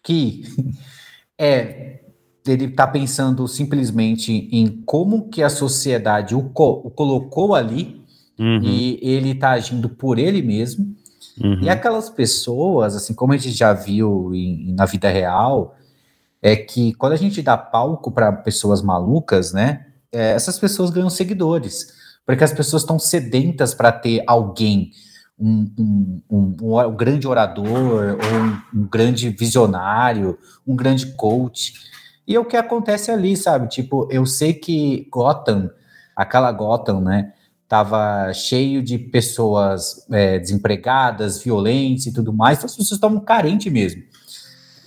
que 0.04 0.44
é 1.38 2.00
ele 2.48 2.68
tá 2.70 2.86
pensando 2.86 3.46
simplesmente 3.48 4.48
em 4.52 4.68
como 4.86 5.30
que 5.30 5.42
a 5.42 5.50
sociedade 5.50 6.36
o, 6.36 6.44
co- 6.44 6.82
o 6.86 6.92
colocou 6.92 7.56
ali 7.56 8.04
Uhum. 8.38 8.60
e 8.64 9.00
ele 9.02 9.34
tá 9.34 9.52
agindo 9.52 9.88
por 9.90 10.20
ele 10.20 10.42
mesmo. 10.42 10.94
Uhum. 11.44 11.60
E 11.62 11.70
aquelas 11.70 12.10
pessoas, 12.10 12.96
assim 12.96 13.14
como 13.14 13.34
a 13.34 13.38
gente 13.38 13.56
já 13.58 13.74
viu 13.74 14.34
em- 14.34 14.74
na 14.74 14.86
vida 14.86 15.10
real, 15.10 15.76
é 16.42 16.56
que 16.56 16.94
quando 16.94 17.14
a 17.14 17.18
gente 17.18 17.42
dá 17.42 17.58
palco 17.58 18.12
para 18.12 18.32
pessoas 18.32 18.82
malucas, 18.82 19.52
né? 19.54 19.86
é, 20.12 20.32
essas 20.32 20.58
pessoas 20.58 20.90
ganham 20.90 21.10
seguidores. 21.10 21.94
Porque 22.26 22.44
as 22.44 22.54
pessoas 22.54 22.84
estão 22.84 22.98
sedentas 22.98 23.74
para 23.74 23.92
ter 23.92 24.24
alguém, 24.26 24.92
um, 25.38 25.70
um- 25.78 26.22
um- 26.32 26.56
um- 26.88 26.96
grande 26.96 27.28
orador, 27.28 28.18
ou 28.18 28.80
um, 28.80 28.82
um 28.84 28.88
grande 28.88 29.30
visionário, 29.30 30.40
um 30.66 30.74
grande 30.74 31.08
coach. 31.18 31.74
E 32.26 32.34
é 32.34 32.40
o 32.40 32.46
que 32.46 32.56
acontece 32.56 33.12
ali, 33.12 33.36
sabe? 33.36 33.68
Tipo, 33.68 34.08
eu 34.10 34.26
sei 34.26 34.54
que 34.54 35.08
Gotham, 35.12 35.70
aquela 36.16 36.52
Gotham, 36.52 37.02
né? 37.02 37.34
Tava 37.68 38.32
cheio 38.34 38.82
de 38.84 38.98
pessoas 38.98 40.06
é, 40.12 40.38
desempregadas, 40.40 41.42
violentas 41.44 42.06
e 42.06 42.14
tudo 42.14 42.32
mais, 42.32 42.58
então 42.60 42.68
as 42.68 42.76
pessoas 42.76 42.98
estavam 42.98 43.20
carentes 43.20 43.72
mesmo. 43.74 44.04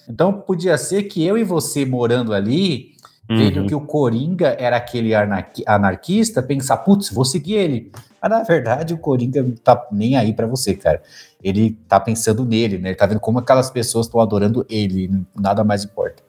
Então 0.08 0.32
podia 0.32 0.78
ser 0.78 1.02
que 1.04 1.24
eu 1.24 1.36
e 1.36 1.44
você 1.44 1.84
morando 1.84 2.32
ali, 2.32 2.92
vendo 3.28 3.60
Uhum. 3.60 3.66
que 3.66 3.74
o 3.74 3.80
Coringa 3.80 4.56
era 4.58 4.76
aquele 4.76 5.14
anarqui- 5.14 5.64
anarquista, 5.66 6.42
pensar, 6.42 6.78
putz, 6.78 7.10
vou 7.10 7.24
seguir 7.24 7.54
ele. 7.54 7.92
Mas 8.22 8.30
na 8.30 8.42
verdade 8.42 8.94
o 8.94 8.98
Coringa 8.98 9.42
não 9.42 9.52
tá 9.52 9.86
nem 9.92 10.16
aí 10.16 10.32
pra 10.32 10.46
você, 10.46 10.74
cara. 10.74 11.02
Ele 11.42 11.76
tá 11.88 12.00
pensando 12.00 12.44
nele, 12.44 12.78
né? 12.78 12.88
Ele 12.90 12.96
tá 12.96 13.06
vendo 13.06 13.20
como 13.20 13.38
aquelas 13.38 13.70
pessoas 13.70 14.06
estão 14.06 14.20
adorando 14.20 14.64
ele, 14.68 15.10
nada 15.38 15.62
mais 15.62 15.84
importa. 15.84 16.22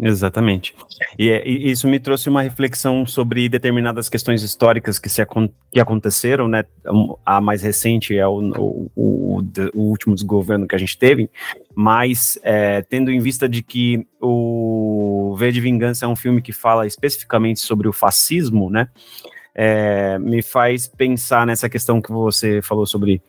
Exatamente. 0.00 0.74
E, 1.18 1.30
é- 1.30 1.46
e 1.46 1.70
isso 1.70 1.86
me 1.86 2.00
trouxe 2.00 2.28
uma 2.28 2.42
reflexão 2.42 3.06
sobre 3.06 3.48
determinadas 3.48 4.08
questões 4.08 4.42
históricas 4.42 4.98
que, 4.98 5.08
se 5.08 5.24
que 5.70 5.80
aconteceram, 5.80 6.48
né? 6.48 6.64
A 7.24 7.40
mais 7.40 7.62
recente 7.62 8.16
é 8.16 8.26
o, 8.26 8.40
o, 8.58 8.90
o, 8.96 9.42
o 9.74 9.80
último 9.82 10.14
desgoverno 10.14 10.66
que 10.66 10.74
a 10.74 10.78
gente 10.78 10.98
teve, 10.98 11.30
mas 11.74 12.38
é, 12.42 12.82
tendo 12.82 13.10
em 13.10 13.20
vista 13.20 13.48
de 13.48 13.62
que 13.62 14.06
o 14.20 15.36
V 15.38 15.52
de 15.52 15.60
Vingança 15.60 16.06
é 16.06 16.08
um 16.08 16.16
filme 16.16 16.42
que 16.42 16.52
fala 16.52 16.86
especificamente 16.86 17.60
sobre 17.60 17.86
o 17.86 17.92
fascismo, 17.92 18.68
né? 18.68 18.88
É, 19.54 20.18
me 20.18 20.42
faz 20.42 20.88
pensar 20.88 21.46
nessa 21.46 21.68
questão 21.68 22.02
que 22.02 22.10
você 22.10 22.60
falou 22.60 22.84
sobre 22.84 23.22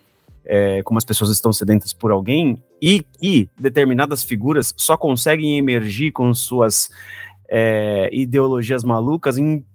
é, 0.44 0.82
como 0.84 0.98
as 0.98 1.06
pessoas 1.06 1.30
estão 1.30 1.54
sedentas 1.54 1.94
por 1.94 2.12
alguém 2.12 2.62
e 2.86 3.02
que 3.02 3.50
determinadas 3.60 4.24
figuras 4.24 4.72
só 4.78 4.96
conseguem 4.96 5.58
emergir 5.58 6.12
com 6.12 6.32
suas 6.36 6.92
é, 7.50 8.12
ideologias 8.14 8.84
malucas 8.84 9.40
em 9.40 9.66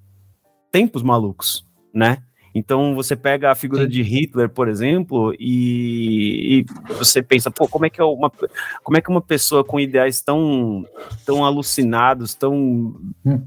tempos 0.71 1.03
malucos, 1.03 1.67
né? 1.93 2.19
Então 2.55 2.95
você 2.95 3.17
pega 3.17 3.51
a 3.51 3.55
figura 3.57 3.83
Sim. 3.83 3.89
de 3.89 4.03
Hitler, 4.03 4.49
por 4.49 4.69
exemplo, 4.69 5.35
e, 5.41 6.61
e 6.61 6.95
você 6.95 7.21
pensa, 7.21 7.51
pô, 7.51 7.67
como 7.67 7.85
é 7.85 7.91
que 7.91 8.01
é 8.01 8.05
uma, 8.05 8.31
como 8.85 8.97
é 8.97 9.01
que 9.01 9.11
uma 9.11 9.21
pessoa 9.21 9.65
com 9.65 9.81
ideais 9.81 10.21
tão, 10.21 10.87
tão 11.27 11.45
alucinados, 11.45 12.37
tão, 12.37 12.95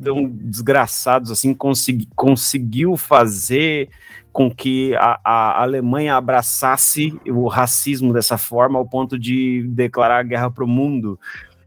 tão 0.04 0.30
desgraçados 0.30 1.32
assim 1.32 1.54
consegui, 1.54 2.10
conseguiu 2.18 2.98
fazer 2.98 3.88
com 4.34 4.50
que 4.50 4.96
a, 4.96 5.20
a 5.24 5.62
Alemanha 5.62 6.16
abraçasse 6.16 7.18
o 7.28 7.48
racismo 7.48 8.12
dessa 8.12 8.38
forma 8.38 8.80
ao 8.80 8.86
ponto 8.86 9.18
de 9.18 9.64
declarar 9.70 10.24
guerra 10.24 10.50
para 10.50 10.64
o 10.64 10.68
mundo. 10.68 11.20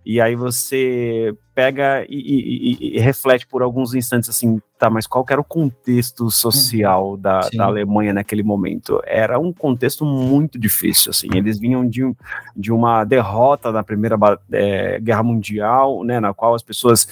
E 0.09 0.21
aí 0.21 0.37
você 0.37 1.35
pega 1.53 2.05
e, 2.09 2.14
e- 2.16 2.73
e- 2.92 2.97
e 2.97 3.01
reflete 3.01 3.45
por 3.45 3.61
alguns 3.61 3.92
instantes 3.92 4.29
assim, 4.31 4.61
tá, 4.79 4.88
mas 4.88 5.05
qual 5.05 5.27
era 5.29 5.40
o 5.40 5.45
contexto 5.45 6.31
social 6.31 7.16
da, 7.16 7.42
Sim. 7.42 7.57
da 7.57 7.64
Alemanha 7.64 8.12
naquele 8.14 8.45
momento? 8.45 9.03
Era 9.05 9.37
um 9.37 9.53
contexto 9.53 10.05
muito 10.05 10.61
difícil, 10.61 11.11
assim, 11.11 11.27
eles 11.35 11.59
vinham 11.59 11.85
de, 11.88 12.03
de 12.57 12.71
uma 12.73 13.03
derrota 13.03 13.73
na 13.73 13.83
Primeira 13.83 14.16
eh, 14.53 15.01
Guerra 15.03 15.25
Mundial, 15.25 16.05
né, 16.05 16.21
na 16.21 16.33
qual 16.33 16.55
as 16.55 16.62
pessoas 16.62 17.09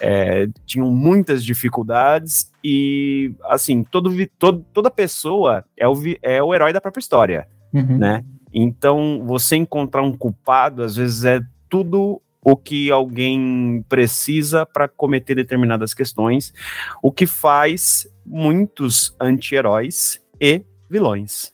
é, 0.00 0.48
tinham 0.64 0.90
muitas 0.90 1.44
dificuldades 1.44 2.50
e, 2.64 3.34
assim, 3.44 3.82
todo, 3.84 4.10
todo- 4.38 4.64
toda 4.72 4.90
pessoa 4.90 5.64
é 5.76 5.86
o, 5.86 5.94
é 6.22 6.42
o 6.42 6.54
herói 6.54 6.72
da 6.72 6.80
própria 6.80 7.00
história, 7.00 7.46
Uhum. 7.74 7.98
né? 7.98 8.24
Então, 8.54 9.22
você 9.26 9.56
encontrar 9.56 10.02
um 10.02 10.16
culpado, 10.16 10.82
às 10.82 10.96
vezes, 10.96 11.24
é 11.26 11.40
tudo 11.68 12.22
o 12.50 12.56
que 12.56 12.90
alguém 12.90 13.84
precisa 13.90 14.64
para 14.64 14.88
cometer 14.88 15.34
determinadas 15.34 15.92
questões, 15.92 16.54
o 17.02 17.12
que 17.12 17.26
faz 17.26 18.08
muitos 18.24 19.14
anti-heróis 19.20 20.18
e 20.40 20.62
vilões. 20.88 21.52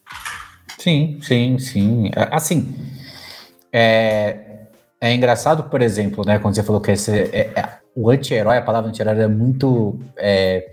Sim, 0.78 1.18
sim, 1.20 1.58
sim. 1.58 2.10
Assim, 2.30 2.72
é, 3.72 4.66
é 5.00 5.12
engraçado, 5.12 5.64
por 5.64 5.82
exemplo, 5.82 6.24
né, 6.24 6.38
quando 6.38 6.54
você 6.54 6.62
falou 6.62 6.80
que 6.80 6.92
esse, 6.92 7.10
é- 7.10 7.50
é- 7.56 7.78
o 7.96 8.08
anti-herói, 8.08 8.58
a 8.58 8.62
palavra 8.62 8.90
anti-herói 8.90 9.18
é 9.18 9.26
muito, 9.26 9.98
é, 10.16 10.70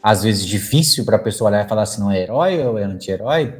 às 0.00 0.22
vezes, 0.22 0.46
difícil 0.46 1.04
para 1.04 1.16
a 1.16 1.20
pessoa 1.20 1.50
olhar 1.50 1.64
e 1.64 1.68
falar 1.68 1.86
se 1.86 1.98
não 1.98 2.12
é 2.12 2.22
herói 2.22 2.64
ou 2.64 2.78
é 2.78 2.84
anti-herói, 2.84 3.54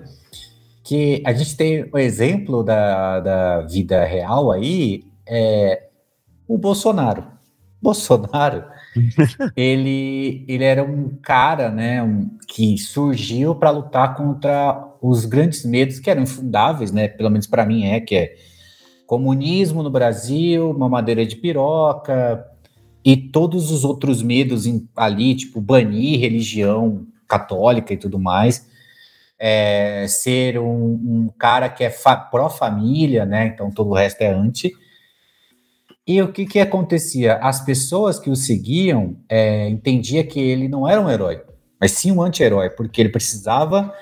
que 0.85 1.21
a 1.27 1.33
gente 1.33 1.57
tem 1.57 1.89
o 1.93 1.99
exemplo 1.99 2.63
da, 2.63 3.19
da 3.19 3.61
vida 3.63 4.05
real 4.05 4.53
aí, 4.53 5.05
é 5.27 5.88
o 6.49 6.57
Bolsonaro. 6.59 7.25
Bolsonaro, 7.81 8.65
ele, 9.55 10.45
ele 10.49 10.65
era 10.65 10.83
um 10.83 11.11
cara, 11.23 11.71
né, 11.71 12.03
um- 12.03 12.29
que 12.49 12.77
surgiu 12.77 13.55
para 13.55 13.71
lutar 13.71 14.17
contra 14.17 14.85
os 15.01 15.25
grandes 15.25 15.65
medos 15.65 16.01
que 16.01 16.11
eram 16.11 16.23
infundáveis, 16.23 16.91
né, 16.91 17.07
pelo 17.07 17.31
menos 17.31 17.47
para 17.47 17.65
mim 17.65 17.85
é, 17.87 18.01
que 18.01 18.17
é 18.17 18.35
comunismo 19.07 19.83
no 19.83 19.91
Brasil, 19.91 20.75
mamadeira 20.77 21.25
de 21.25 21.37
piroca 21.37 22.45
e 23.05 23.17
todos 23.17 23.71
os 23.71 23.85
outros 23.85 24.23
medos 24.23 24.67
em- 24.67 24.89
ali, 24.97 25.37
tipo 25.37 25.61
banir 25.61 26.19
religião 26.19 27.07
católica 27.29 27.95
e 27.95 27.97
tudo 27.97 28.19
mais, 28.19 28.67
é, 29.39 30.05
ser 30.09 30.59
um, 30.59 30.95
um 30.95 31.29
cara 31.39 31.69
que 31.69 31.85
é 31.85 31.91
fa- 31.91 32.17
pró-família, 32.17 33.25
né, 33.25 33.47
então 33.47 33.71
todo 33.71 33.91
o 33.91 33.95
resto 33.95 34.21
é 34.23 34.33
anti, 34.33 34.73
e 36.09 36.23
o 36.23 36.33
que 36.33 36.47
que 36.47 36.59
acontecia? 36.59 37.35
As 37.35 37.63
pessoas 37.63 38.19
que 38.19 38.31
o 38.31 38.35
seguiam 38.35 39.19
é, 39.29 39.69
entendia 39.69 40.25
que 40.25 40.41
ele 40.41 40.67
não 40.67 40.89
era 40.89 40.99
um 40.99 41.11
herói, 41.11 41.43
mas 41.79 41.93
sim 41.93 42.11
um 42.11 42.23
anti-herói, 42.23 42.71
porque 42.71 43.03
ele 43.03 43.11
precisava 43.11 43.93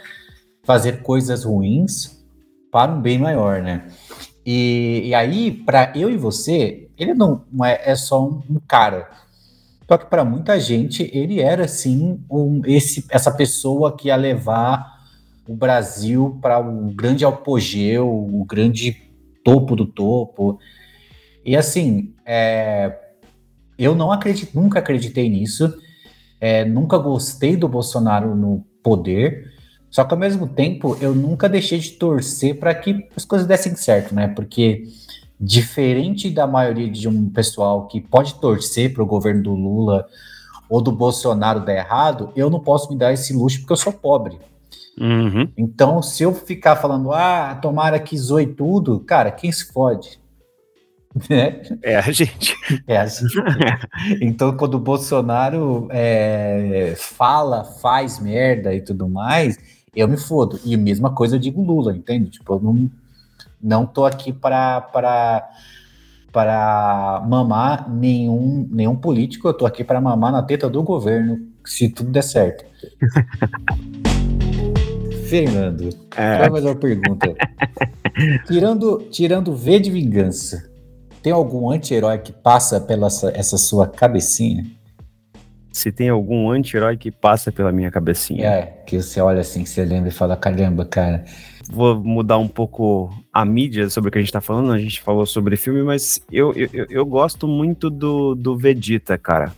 fazer 0.63 1.03
coisas 1.03 1.43
ruins 1.43 2.25
para 2.71 2.93
um 2.93 3.01
bem 3.03 3.19
maior, 3.19 3.61
né? 3.61 3.89
E, 4.47 5.03
e 5.07 5.15
aí, 5.17 5.51
para 5.51 5.93
eu 5.97 6.09
e 6.09 6.17
você, 6.17 6.89
ele 6.97 7.13
não, 7.13 7.45
não 7.53 7.65
é, 7.65 7.81
é 7.85 7.97
só 7.97 8.25
um, 8.25 8.41
um 8.49 8.61
cara. 8.69 9.11
Só 9.89 9.99
que 9.99 10.07
para 10.07 10.25
muita 10.25 10.61
gente, 10.61 11.11
ele 11.13 11.41
era 11.41 11.67
sim 11.67 12.21
um, 12.31 12.63
esse, 12.67 13.05
essa 13.11 13.33
pessoa 13.33 13.97
que 13.97 14.07
ia 14.07 14.17
levar 14.17 14.95
o 15.49 15.57
Brasil 15.57 16.39
para 16.41 16.61
o 16.61 16.93
grande 16.95 17.25
apogeu, 17.25 18.09
o 18.09 18.45
grande 18.45 18.97
topo 19.43 19.75
do 19.75 19.87
topo. 19.87 20.61
E 21.47 21.57
assim, 21.57 22.13
é, 22.27 22.93
eu 23.79 23.95
não 23.95 24.11
acredito, 24.11 24.53
nunca 24.53 24.81
acreditei 24.81 25.31
nisso, 25.31 25.73
é, 26.41 26.65
nunca 26.65 26.99
gostei 26.99 27.57
do 27.57 27.69
Bolsonaro 27.69 28.35
no 28.35 28.67
poder, 28.83 29.53
só 29.89 30.03
que 30.03 30.13
ao 30.13 30.19
mesmo 30.19 30.49
tempo 30.49 30.99
eu 31.01 31.15
nunca 31.15 31.49
deixei 31.49 31.79
de 31.79 31.93
torcer 31.93 32.59
para 32.59 32.75
que 32.75 33.09
as 33.17 33.25
coisas 33.25 33.47
dessem 33.47 33.77
certo, 33.77 34.13
né? 34.13 34.27
Porque 34.27 34.89
diferente 35.39 36.31
da 36.31 36.49
maioria 36.49 36.91
de 36.91 37.09
um 37.09 37.31
pessoal 37.31 37.87
que 37.87 38.01
pode 38.01 38.35
torcer 38.41 38.93
para 38.93 39.05
o 39.05 39.07
governo 39.07 39.45
do 39.45 39.55
Lula 39.55 40.05
ou 40.69 40.83
do 40.83 40.91
Bolsonaro 40.91 41.65
dar 41.65 41.75
errado, 41.75 42.33
eu 42.35 42.51
não 42.51 42.59
posso 42.59 42.91
me 42.91 42.99
dar 42.99 43.13
esse 43.13 43.33
luxo 43.33 43.61
porque 43.61 43.73
eu 43.73 43.77
sou 43.77 43.93
pobre. 43.93 44.37
Uhum. 44.99 45.49
Então, 45.57 46.03
se 46.03 46.25
eu 46.25 46.35
ficar 46.35 46.75
falando, 46.75 47.13
ah, 47.13 47.57
tomara 47.63 48.01
que 48.01 48.19
zoe 48.19 48.47
tudo, 48.47 48.99
cara, 48.99 49.31
quem 49.31 49.53
se 49.53 49.73
fode? 49.73 50.19
Né? 51.31 51.63
É 51.83 51.97
a 51.97 52.13
gente. 52.13 52.55
É 52.87 52.99
assim. 52.99 53.27
Então, 54.21 54.55
quando 54.57 54.75
o 54.75 54.79
Bolsonaro 54.79 55.89
é, 55.91 56.95
fala, 56.97 57.65
faz 57.65 58.21
merda 58.21 58.75
e 58.75 58.83
tudo 58.83 59.09
mais, 59.09 59.59
eu 59.95 60.07
me 60.07 60.19
fodo. 60.19 60.61
E 60.63 60.75
a 60.75 60.79
mesma 60.79 61.11
coisa 61.11 61.37
eu 61.37 61.41
digo 61.41 61.63
Lula, 61.63 61.97
entende? 61.97 62.29
Tipo, 62.31 62.55
eu 62.55 62.61
não, 62.61 62.91
não 63.63 63.87
tô 63.87 64.05
aqui 64.05 64.31
para 64.33 64.83
para 64.83 65.49
para 66.31 67.25
mamar 67.27 67.91
nenhum, 67.91 68.69
nenhum 68.71 68.95
político, 68.95 69.49
eu 69.49 69.55
tô 69.55 69.65
aqui 69.65 69.83
para 69.83 70.03
mamar 70.03 70.31
na 70.31 70.43
teta 70.43 70.69
do 70.69 70.83
governo, 70.83 71.39
se 71.65 71.89
tudo 71.89 72.11
der 72.11 72.23
certo. 72.23 72.63
Fernando, 75.31 75.89
qual 76.15 76.27
é 76.27 76.43
É, 76.43 76.47
a 76.47 76.51
melhor 76.51 76.75
pergunta? 76.77 77.35
tirando, 78.47 78.99
tirando 79.11 79.57
V 79.57 79.81
de 79.81 79.91
vingança, 79.91 80.69
tem 81.27 81.33
algum 81.33 81.69
anti-herói 81.69 82.19
que 82.19 82.33
passa 82.33 82.81
pela 82.81 83.09
essa, 83.09 83.33
essa 83.35 83.59
sua 83.59 83.89
cabecinha? 83.89 84.65
se 85.73 85.91
tem 85.91 86.09
algum 86.09 86.49
anti-herói 86.49 86.97
que 86.97 87.11
passa 87.11 87.51
pela 87.51 87.73
minha 87.73 87.91
cabecinha. 87.91 88.47
É, 88.47 88.63
que 88.87 89.03
você 89.03 89.21
olha 89.21 89.41
assim, 89.41 89.67
você 89.67 89.85
lembra 89.85 90.09
e 90.09 90.13
fala, 90.13 90.37
caramba, 90.37 90.87
cara. 90.87 91.25
Vou 91.69 92.03
mudar 92.03 92.39
um 92.39 92.47
pouco 92.47 93.11
a 93.33 93.45
mídia 93.45 93.91
sobre 93.91 94.09
o 94.09 94.13
que 94.13 94.19
a 94.19 94.21
gente 94.23 94.33
tá 94.33 94.41
falando. 94.41 94.73
A 94.73 94.79
gente 94.79 95.03
falou 95.03 95.27
sobre 95.27 95.57
filme, 95.57 95.83
mas 95.83 96.23
eu, 96.31 96.55
eu, 96.55 96.87
eu- 96.89 97.05
gosto 97.05 97.47
muito 97.49 97.91
do, 97.91 98.35
do 98.37 98.57
Vegeta, 98.57 99.19
cara. 99.19 99.53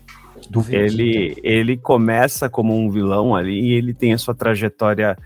Do 0.50 0.62
Vegeta. 0.62 0.86
Ele, 0.86 1.36
ele 1.44 1.76
começa 1.76 2.48
como 2.48 2.74
um 2.74 2.90
vilão 2.90 3.36
ali 3.36 3.60
e 3.60 3.72
ele 3.74 3.92
tem 3.94 4.14
a 4.14 4.18
sua 4.18 4.34
trajetória 4.34 5.16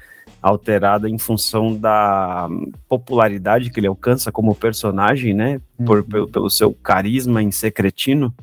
alterada 0.42 1.08
em 1.08 1.16
função 1.18 1.74
da 1.76 2.48
popularidade 2.88 3.70
que 3.70 3.78
ele 3.78 3.86
alcança 3.86 4.32
como 4.32 4.54
personagem, 4.54 5.32
né? 5.32 5.60
Por, 5.86 5.98
Uhum. 5.98 6.04
pelo, 6.04 6.28
pelo 6.28 6.50
seu 6.50 6.74
carisma 6.74 7.42
em 7.42 7.50
ser 7.52 7.70
cretino. 7.70 8.34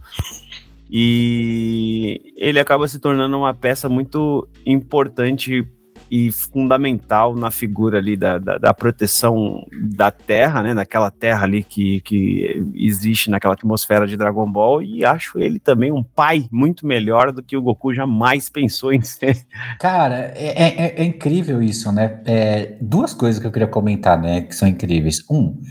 E 0.89 2.33
ele 2.35 2.59
acaba 2.59 2.87
se 2.87 2.99
tornando 2.99 3.37
uma 3.37 3.53
peça 3.53 3.87
muito 3.87 4.47
importante 4.65 5.67
e 6.09 6.31
fundamental 6.31 7.35
na 7.35 7.51
figura 7.51 7.97
ali 7.97 8.17
da, 8.17 8.37
da, 8.37 8.57
da 8.57 8.73
proteção 8.73 9.65
da 9.71 10.09
Terra, 10.11 10.63
né? 10.63 10.73
Daquela 10.73 11.11
Terra 11.11 11.43
ali 11.43 11.63
que, 11.63 12.01
que 12.01 12.63
existe 12.73 13.29
naquela 13.29 13.53
atmosfera 13.53 14.07
de 14.07 14.17
Dragon 14.17 14.49
Ball. 14.51 14.81
E 14.81 15.05
acho 15.05 15.39
ele 15.39 15.59
também 15.59 15.91
um 15.91 16.03
pai 16.03 16.47
muito 16.51 16.85
melhor 16.85 17.31
do 17.31 17.43
que 17.43 17.55
o 17.55 17.61
Goku 17.61 17.93
jamais 17.93 18.49
pensou 18.49 18.91
em 18.91 19.01
ser. 19.01 19.45
Cara, 19.79 20.31
é, 20.35 20.63
é- 20.63 21.01
é 21.01 21.03
incrível 21.03 21.61
isso, 21.61 21.91
né? 21.91 22.21
É, 22.25 22.77
duas 22.81 23.13
coisas 23.13 23.39
que 23.39 23.47
eu 23.47 23.51
queria 23.51 23.67
comentar, 23.67 24.19
né? 24.19 24.41
Que 24.41 24.55
são 24.55 24.67
incríveis. 24.67 25.23
Um, 25.29 25.61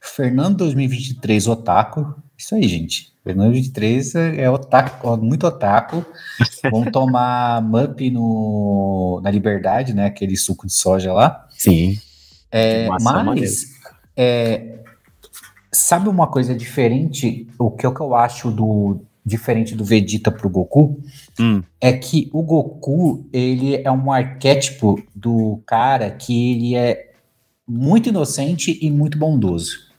Fernando 0.00 0.56
2023 0.58 1.46
Otaku. 1.46 2.14
Isso 2.36 2.54
aí, 2.54 2.66
gente. 2.66 3.09
Fernando 3.22 3.52
2023 3.52 4.14
é 4.14 4.50
otaku, 4.50 5.08
ó, 5.08 5.16
muito 5.16 5.46
otaku. 5.46 6.04
Vamos 6.70 6.90
tomar 6.92 7.62
MUP 7.62 8.10
no, 8.10 9.20
na 9.22 9.30
Liberdade, 9.30 9.92
né? 9.92 10.06
Aquele 10.06 10.36
suco 10.36 10.66
de 10.66 10.72
soja 10.72 11.12
lá. 11.12 11.46
Sim. 11.50 11.98
É, 12.50 12.88
mas, 13.00 13.66
é, 14.16 14.78
sabe 15.70 16.08
uma 16.08 16.26
coisa 16.26 16.54
diferente? 16.54 17.46
O 17.58 17.70
que, 17.70 17.84
é 17.84 17.88
o 17.88 17.94
que 17.94 18.00
eu 18.00 18.14
acho 18.14 18.50
do 18.50 19.02
diferente 19.24 19.76
do 19.76 19.84
Vegeta 19.84 20.30
pro 20.30 20.48
Goku? 20.48 20.98
Hum, 21.38 21.62
é 21.80 21.92
que 21.92 22.30
o 22.32 22.42
Goku, 22.42 23.26
ele 23.32 23.76
é 23.76 23.90
um 23.90 24.10
arquétipo 24.10 25.00
do 25.14 25.62
cara 25.66 26.10
que 26.10 26.52
ele 26.52 26.74
é 26.74 27.12
muito 27.68 28.08
inocente 28.08 28.78
e 28.82 28.90
muito 28.90 29.18
bondoso. 29.18 29.89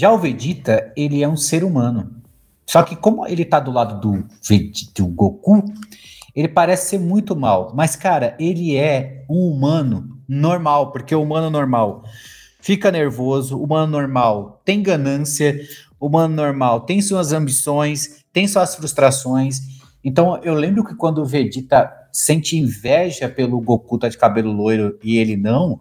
Já 0.00 0.10
o 0.10 0.18
Vegeta, 0.18 0.90
ele 0.96 1.22
é 1.22 1.28
um 1.28 1.36
ser 1.36 1.62
humano. 1.62 2.22
Só 2.64 2.82
que 2.82 2.96
como 2.96 3.26
ele 3.26 3.44
tá 3.44 3.60
do 3.60 3.70
lado 3.70 4.00
do, 4.00 4.26
Vegeta, 4.42 4.92
do 4.96 5.06
Goku, 5.08 5.62
ele 6.34 6.48
parece 6.48 6.88
ser 6.88 6.98
muito 6.98 7.36
mal. 7.36 7.74
Mas, 7.76 7.96
cara, 7.96 8.34
ele 8.40 8.78
é 8.78 9.26
um 9.28 9.50
humano 9.50 10.18
normal, 10.26 10.90
porque 10.90 11.14
o 11.14 11.22
humano 11.22 11.50
normal 11.50 12.02
fica 12.62 12.90
nervoso, 12.90 13.58
o 13.58 13.64
humano 13.64 13.92
normal 13.92 14.62
tem 14.64 14.82
ganância, 14.82 15.60
o 16.00 16.06
humano 16.06 16.34
normal 16.34 16.80
tem 16.80 17.02
suas 17.02 17.34
ambições, 17.34 18.24
tem 18.32 18.48
suas 18.48 18.74
frustrações. 18.74 19.60
Então, 20.02 20.40
eu 20.42 20.54
lembro 20.54 20.82
que 20.82 20.94
quando 20.94 21.18
o 21.18 21.26
Vegeta 21.26 21.92
sente 22.10 22.56
inveja 22.56 23.28
pelo 23.28 23.60
Goku 23.60 23.98
tá 23.98 24.08
de 24.08 24.16
cabelo 24.16 24.50
loiro 24.50 24.98
e 25.04 25.18
ele 25.18 25.36
não, 25.36 25.78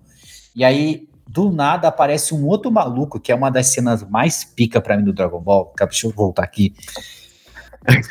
e 0.54 0.66
aí 0.66 1.08
do 1.30 1.52
nada 1.52 1.88
aparece 1.88 2.34
um 2.34 2.48
outro 2.48 2.72
maluco, 2.72 3.20
que 3.20 3.32
é 3.32 3.36
uma 3.36 3.52
das 3.52 3.68
cenas 3.68 4.04
mais 4.10 4.44
pica 4.44 4.82
pra 4.82 4.98
mim 4.98 5.04
do 5.04 5.13
Dragon 5.13 5.39
Ball. 5.39 5.72
Deixa 5.78 6.08
eu 6.08 6.12
voltar 6.12 6.44
aqui. 6.44 6.74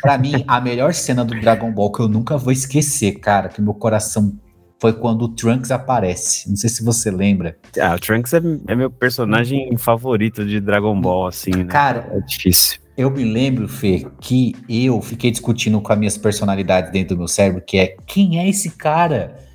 Pra 0.01 0.17
mim, 0.17 0.45
a 0.47 0.61
melhor 0.61 0.95
cena 0.95 1.25
do 1.25 1.39
Dragon 1.41 1.71
Ball 1.73 1.91
que 1.91 2.01
eu 2.01 2.09
nunca 2.09 2.39
vou 2.39 2.53
esquecer, 2.53 3.19
cara, 3.19 3.49
que 3.49 3.61
meu 3.61 3.75
coração 3.75 4.39
foi 4.81 4.93
quando 4.93 5.23
o 5.23 5.29
Trunks 5.29 5.73
aparece. 5.73 6.49
Não 6.49 6.57
sei 6.57 6.71
se 6.71 6.85
você 6.85 7.11
lembra. 7.11 7.57
ah, 7.81 7.97
o 7.97 7.99
Trunks 7.99 8.33
é, 8.33 8.41
é 8.69 8.77
meu 8.77 8.89
personagem 8.89 9.77
favorito 9.77 10.47
de 10.47 10.61
Dragon 10.61 10.99
Ball, 11.01 11.27
assim, 11.27 11.51
né? 11.51 11.65
Cara, 11.65 12.09
É 12.13 12.21
difícil. 12.21 12.79
Eu 12.97 13.11
me 13.11 13.25
lembro, 13.25 13.69
Fê, 13.69 14.07
que 14.21 14.55
eu 14.69 15.01
fiquei 15.03 15.31
discutindo 15.31 15.81
com 15.81 15.93
as 15.93 15.99
minhas 15.99 16.17
personalidades 16.17 16.91
dentro 16.93 17.15
do 17.15 17.19
meu 17.19 17.29
cérebro, 17.29 17.63
que 17.65 17.79
é 17.79 17.97
quem 18.07 18.39
é 18.39 18.49
esse 18.49 18.71
cara? 18.71 19.48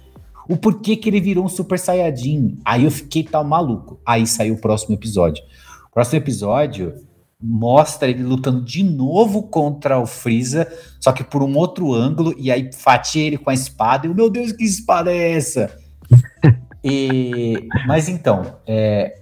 O 0.49 0.57
porquê 0.57 0.95
que 0.95 1.09
ele 1.09 1.21
virou 1.21 1.45
um 1.45 1.49
Super 1.49 1.79
Saiyajin? 1.79 2.57
Aí 2.65 2.83
eu 2.83 2.91
fiquei 2.91 3.23
tal 3.23 3.43
maluco. 3.43 3.99
Aí 4.05 4.27
saiu 4.27 4.55
o 4.55 4.61
próximo 4.61 4.93
episódio. 4.95 5.43
O 5.89 5.93
próximo 5.93 6.17
episódio 6.19 6.93
mostra 7.41 8.09
ele 8.09 8.23
lutando 8.23 8.63
de 8.63 8.83
novo 8.83 9.43
contra 9.43 9.99
o 9.99 10.05
Freeza, 10.05 10.71
só 10.99 11.11
que 11.11 11.23
por 11.25 11.43
um 11.43 11.57
outro 11.57 11.93
ângulo, 11.93 12.33
e 12.37 12.49
aí 12.49 12.69
fatia 12.73 13.21
ele 13.21 13.37
com 13.37 13.49
a 13.49 13.53
espada, 13.53 14.07
e 14.07 14.13
meu 14.13 14.29
Deus, 14.29 14.53
que 14.53 14.63
espada 14.63 15.11
é 15.11 15.31
essa? 15.33 15.69
E- 16.85 17.67
mas 17.87 18.09
então, 18.09 18.57
é, 18.67 19.17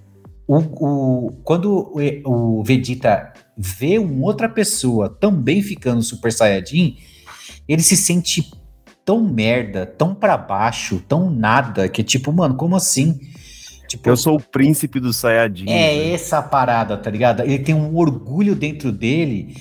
o, 0.48 0.58
o- 0.58 1.32
quando 1.44 1.92
o, 2.26 2.60
o 2.60 2.64
Vegeta 2.64 3.32
vê 3.56 4.00
uma 4.00 4.26
outra 4.26 4.50
pessoa 4.50 5.08
também 5.10 5.62
ficando 5.62 6.02
Super 6.02 6.34
Saiyajin, 6.34 6.98
ele 7.68 7.84
se 7.84 7.96
sente 7.96 8.52
tão 9.06 9.22
merda, 9.22 9.86
tão 9.86 10.14
pra 10.14 10.38
baixo, 10.38 11.02
tão 11.08 11.30
nada, 11.30 11.88
que 11.90 12.04
tipo, 12.04 12.32
mano, 12.32 12.56
como 12.56 12.76
assim? 12.76 13.20
Tipo, 13.88 14.10
Eu 14.10 14.16
sou 14.16 14.38
o 14.38 14.42
príncipe 14.42 15.00
do 15.00 15.12
Saiyajin. 15.12 15.66
é 15.70 15.74
né? 15.74 16.14
essa 16.14 16.38
a 16.38 16.42
parada, 16.42 16.96
tá 16.96 17.10
ligado? 17.10 17.42
Ele 17.42 17.60
tem 17.60 17.76
um 17.76 17.96
orgulho 17.98 18.56
dentro 18.56 18.92
dele 18.92 19.56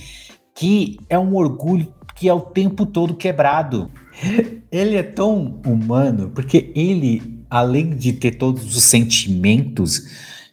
que 0.54 0.98
é 1.08 1.18
um 1.18 1.34
orgulho 1.34 1.92
que 2.14 2.28
é 2.28 2.34
o 2.34 2.40
tempo 2.40 2.86
todo 2.86 3.14
quebrado. 3.14 3.90
Ele 4.70 4.96
é 4.96 5.02
tão 5.02 5.60
humano 5.66 6.30
porque 6.32 6.70
ele, 6.76 7.42
além 7.48 7.90
de 7.90 8.12
ter 8.12 8.32
todos 8.32 8.76
os 8.76 8.84
sentimentos, 8.84 10.02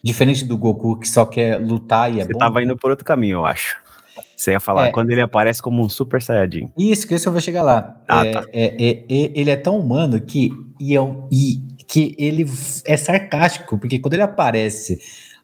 diferente 0.04 0.44
do 0.46 0.58
Goku 0.58 0.98
que 0.98 1.08
só 1.08 1.26
quer 1.26 1.60
lutar 1.62 2.12
e 2.12 2.20
é 2.20 2.26
Você 2.26 2.34
bom. 2.34 2.40
tava 2.40 2.64
indo 2.64 2.76
por 2.76 2.90
outro 2.90 3.06
caminho, 3.06 3.40
eu 3.40 3.46
acho. 3.46 3.76
Você 4.38 4.52
ia 4.52 4.60
falar 4.60 4.90
É. 4.90 4.92
quando 4.92 5.10
ele 5.10 5.20
aparece 5.22 5.60
como 5.64 5.84
um 5.84 5.90
Super 5.90 6.22
Saiyajin. 6.22 6.72
Isso, 6.78 7.08
que 7.08 7.16
isso 7.16 7.28
eu 7.28 7.32
vou 7.34 7.42
chegar 7.42 7.64
lá. 7.64 8.00
Ah, 8.08 8.24
É, 8.24 8.32
tá. 8.32 8.46
é- 8.54 8.76
é- 8.86 8.92
é- 9.10 9.32
ele 9.34 9.50
é 9.50 9.56
tão 9.56 9.80
humano 9.80 10.22
que, 10.22 10.52
e, 10.80 10.96
é 10.96 11.00
e 11.32 11.60
que 11.88 12.16
ele 12.20 12.46
é 12.86 12.96
sarcástico, 12.96 13.80
porque 13.80 13.98
quando 13.98 14.14
ele 14.14 14.22
aparece 14.22 15.00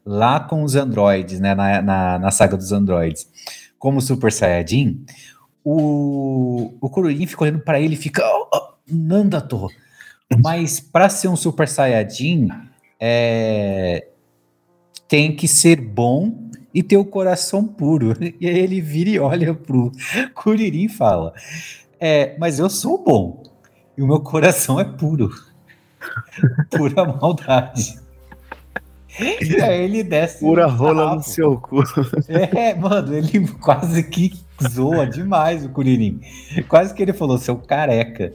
lá 0.06 0.40
com 0.40 0.62
os 0.62 0.76
androides, 0.76 1.40
né, 1.40 1.56
na, 1.56 1.82
na, 1.82 2.20
na 2.20 2.30
saga 2.32 2.56
dos 2.56 2.72
androides, 2.72 3.28
como 3.80 4.00
Super 4.00 4.32
Saiyajin, 4.32 5.04
o, 5.66 6.74
o 6.80 6.88
Kuririn 6.90 7.26
fica 7.26 7.44
olhando 7.46 7.60
pra 7.62 7.80
ele 7.80 7.96
e 7.96 7.98
fica, 7.98 8.22
oh, 8.24 8.48
oh, 8.54 8.74
Nandato. 8.88 9.70
Mas 10.44 10.80
pra 10.80 11.10
ser 11.10 11.30
um 11.30 11.36
Super 11.36 11.68
Saiyajin, 11.68 12.48
é, 13.00 14.08
tem 15.08 15.36
que 15.36 15.48
ser 15.48 15.82
bom 15.82 16.43
e 16.74 16.82
ter 16.82 16.98
o 16.98 17.06
coração 17.06 17.66
puro. 17.66 18.14
E 18.40 18.48
aí 18.48 18.60
ele 18.60 18.82
vira 18.82 19.10
e 19.10 19.20
olha 19.20 19.54
pro 19.54 19.92
Kuririn 20.34 20.86
e 20.86 20.90
fala: 20.90 21.34
É, 22.00 22.36
mas 22.40 22.60
eu 22.60 22.70
sou 22.70 23.04
bom. 23.04 23.44
E 23.98 24.02
o 24.02 24.08
meu 24.08 24.20
coração 24.20 24.80
é 24.80 24.84
puro. 24.84 25.32
Pura 26.72 27.06
maldade. 27.06 27.98
E 29.20 29.62
aí 29.62 29.84
ele 29.84 30.04
desce. 30.04 30.40
Pura 30.40 30.66
rola 30.66 31.16
no 31.16 31.24
seu 31.24 31.58
cu. 31.58 31.84
É, 32.28 32.74
mano, 32.74 33.16
ele 33.16 33.48
quase 33.62 34.04
que 34.04 34.34
zoa 34.62 35.08
demais 35.08 35.66
o 35.66 35.70
Kuririn. 35.70 36.20
Quase 36.68 36.94
que 36.94 37.02
ele 37.02 37.14
falou, 37.14 37.38
seu 37.38 37.56
careca. 37.58 38.34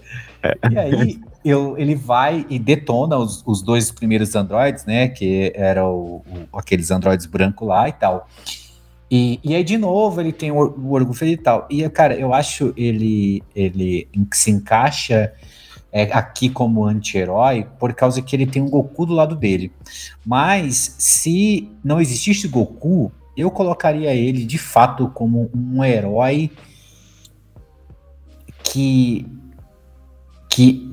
E 0.71 0.79
aí 0.79 1.21
eu, 1.45 1.77
ele 1.79 1.95
vai 1.95 2.47
e 2.49 2.59
detona 2.59 3.17
os, 3.17 3.43
os 3.47 3.63
dois 3.63 3.91
primeiros 3.91 4.35
androides, 4.35 4.85
né? 4.85 5.09
Que 5.09 5.53
eram 5.55 6.23
aqueles 6.53 6.91
androides 6.91 7.27
brancos 7.27 7.67
lá 7.67 7.89
e 7.89 7.93
tal. 7.93 8.29
E, 9.11 9.41
e 9.43 9.55
aí, 9.55 9.65
de 9.65 9.79
novo, 9.79 10.21
ele 10.21 10.33
tem 10.33 10.51
o, 10.51 10.57
o 10.57 10.93
orgulho 10.93 11.27
e 11.27 11.37
tal. 11.37 11.67
E, 11.71 11.89
cara, 11.89 12.15
eu 12.15 12.35
acho 12.35 12.75
ele, 12.77 13.43
ele 13.55 14.07
se 14.33 14.51
encaixa 14.51 15.33
é, 15.91 16.03
aqui 16.13 16.51
como 16.51 16.85
anti-herói 16.85 17.67
por 17.79 17.95
causa 17.95 18.21
que 18.21 18.37
ele 18.37 18.47
tem 18.47 18.61
um 18.61 18.69
Goku 18.69 19.07
do 19.07 19.15
lado 19.15 19.35
dele. 19.35 19.73
Mas 20.25 20.95
se 20.99 21.71
não 21.83 22.01
existisse 22.01 22.47
Goku, 22.49 23.11
eu 23.41 23.51
colocaria 23.51 24.15
ele 24.15 24.45
de 24.45 24.59
fato 24.59 25.09
como 25.15 25.51
um 25.55 25.85
herói 25.85 26.51
que 28.63 29.27
que 30.51 30.89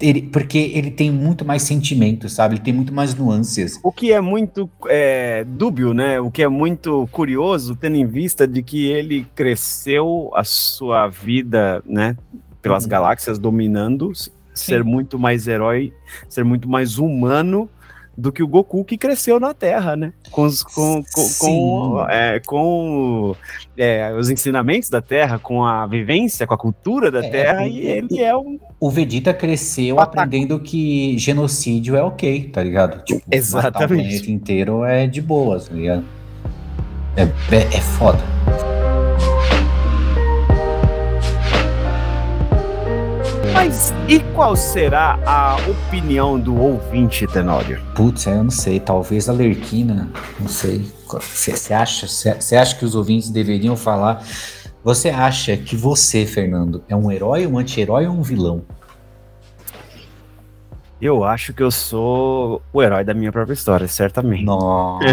ele, 0.00 0.22
porque 0.22 0.58
ele 0.74 0.90
tem 0.90 1.10
muito 1.10 1.44
mais 1.44 1.62
sentimentos, 1.62 2.32
sabe? 2.32 2.56
Ele 2.56 2.62
tem 2.62 2.74
muito 2.74 2.92
mais 2.92 3.14
nuances. 3.14 3.78
O 3.82 3.92
que 3.92 4.12
é 4.12 4.20
muito 4.20 4.68
é, 4.88 5.44
dúbio, 5.44 5.94
né? 5.94 6.20
O 6.20 6.30
que 6.30 6.42
é 6.42 6.48
muito 6.48 7.08
curioso, 7.12 7.76
tendo 7.76 7.96
em 7.96 8.06
vista 8.06 8.46
de 8.46 8.62
que 8.62 8.86
ele 8.86 9.26
cresceu 9.34 10.30
a 10.34 10.42
sua 10.42 11.06
vida, 11.08 11.82
né? 11.86 12.16
Pelas 12.60 12.84
Uhum. 12.84 12.90
galáxias 12.90 13.38
dominando, 13.38 14.12
ser 14.54 14.82
muito 14.84 15.18
mais 15.18 15.46
herói, 15.46 15.92
ser 16.28 16.44
muito 16.44 16.68
mais 16.68 16.98
humano 16.98 17.68
do 18.16 18.30
que 18.30 18.42
o 18.42 18.46
Goku 18.48 18.84
que 18.84 18.98
cresceu 18.98 19.40
na 19.40 19.54
Terra, 19.54 19.96
né? 19.96 20.12
Com 20.30 20.42
os, 20.42 20.62
com, 20.62 21.02
com, 21.14 21.28
com, 21.38 22.06
é, 22.08 22.40
com, 22.40 23.34
é, 23.76 24.12
os 24.14 24.28
ensinamentos 24.28 24.90
da 24.90 25.00
Terra, 25.00 25.38
com 25.38 25.64
a 25.64 25.86
vivência, 25.86 26.46
com 26.46 26.54
a 26.54 26.58
cultura 26.58 27.10
da 27.10 27.24
É, 27.24 27.30
Terra, 27.30 27.66
e- 27.66 27.78
ele 27.86 28.20
é 28.20 28.36
um. 28.36 28.58
O 28.78 28.90
Vegeta 28.90 29.32
cresceu 29.32 29.96
Pataco. 29.96 30.18
aprendendo 30.20 30.58
que 30.60 31.16
genocídio 31.18 31.96
é 31.96 32.02
ok, 32.02 32.50
tá 32.52 32.62
ligado? 32.62 33.02
Tipo, 33.04 33.20
matar 33.20 33.30
o 33.30 33.38
Exatamente. 33.38 34.02
planeta 34.02 34.30
inteiro 34.30 34.84
é 34.84 35.06
de 35.06 35.22
boa, 35.22 35.58
tá 35.60 35.72
ligado? 35.74 36.04
É, 37.16 37.22
é, 37.22 37.76
é 37.76 37.80
foda. 37.80 38.18
Mas 43.64 43.94
e 44.08 44.18
qual 44.34 44.56
será 44.56 45.20
a 45.24 45.54
opinião 45.70 46.36
do 46.36 46.60
ouvinte, 46.60 47.28
Tenório? 47.28 47.80
Putz, 47.94 48.26
eu 48.26 48.42
não 48.42 48.50
sei, 48.50 48.80
talvez 48.80 49.28
a 49.28 49.32
Lerquina, 49.32 50.10
não 50.40 50.48
sei. 50.48 50.84
Você 51.06 51.72
acha, 51.72 52.08
você 52.08 52.56
acha 52.56 52.74
que 52.74 52.84
os 52.84 52.96
ouvintes 52.96 53.30
deveriam 53.30 53.76
falar? 53.76 54.20
Você 54.82 55.10
acha 55.10 55.56
que 55.56 55.76
você, 55.76 56.26
Fernando, 56.26 56.82
é 56.88 56.96
um 56.96 57.08
herói, 57.08 57.46
um 57.46 57.56
anti-herói 57.56 58.04
ou 58.08 58.14
um 58.14 58.22
vilão? 58.22 58.64
Eu 61.00 61.22
acho 61.22 61.54
que 61.54 61.62
eu 61.62 61.70
sou 61.70 62.60
o 62.72 62.82
herói 62.82 63.04
da 63.04 63.14
minha 63.14 63.30
própria 63.30 63.54
história, 63.54 63.86
certamente. 63.86 64.44
Nossa. 64.44 65.06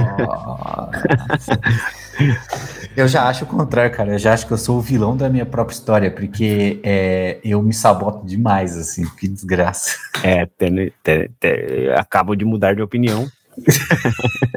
eu 2.95 3.08
já 3.08 3.28
acho 3.28 3.45
o 3.45 3.47
contrário, 3.47 3.95
cara. 3.95 4.13
Eu 4.13 4.19
já 4.19 4.34
acho 4.34 4.45
que 4.47 4.54
eu 4.54 4.58
sou 4.58 4.78
o 4.78 4.82
vilão 4.82 5.15
da 5.15 5.30
minha 5.30 5.45
própria 5.45 5.73
história, 5.73 6.12
porque 6.12 6.80
é, 6.84 7.39
eu 7.43 7.62
me 7.62 7.73
saboto 7.73 8.25
demais, 8.25 8.78
assim. 8.78 9.06
Que 9.17 9.28
desgraça. 9.28 9.97
É, 10.23 10.45
ten- 10.45 10.91
te- 11.04 11.32
te- 11.39 11.91
acabo 11.95 12.36
de 12.36 12.45
mudar 12.45 12.75
de 12.75 12.82
opinião. 12.82 13.28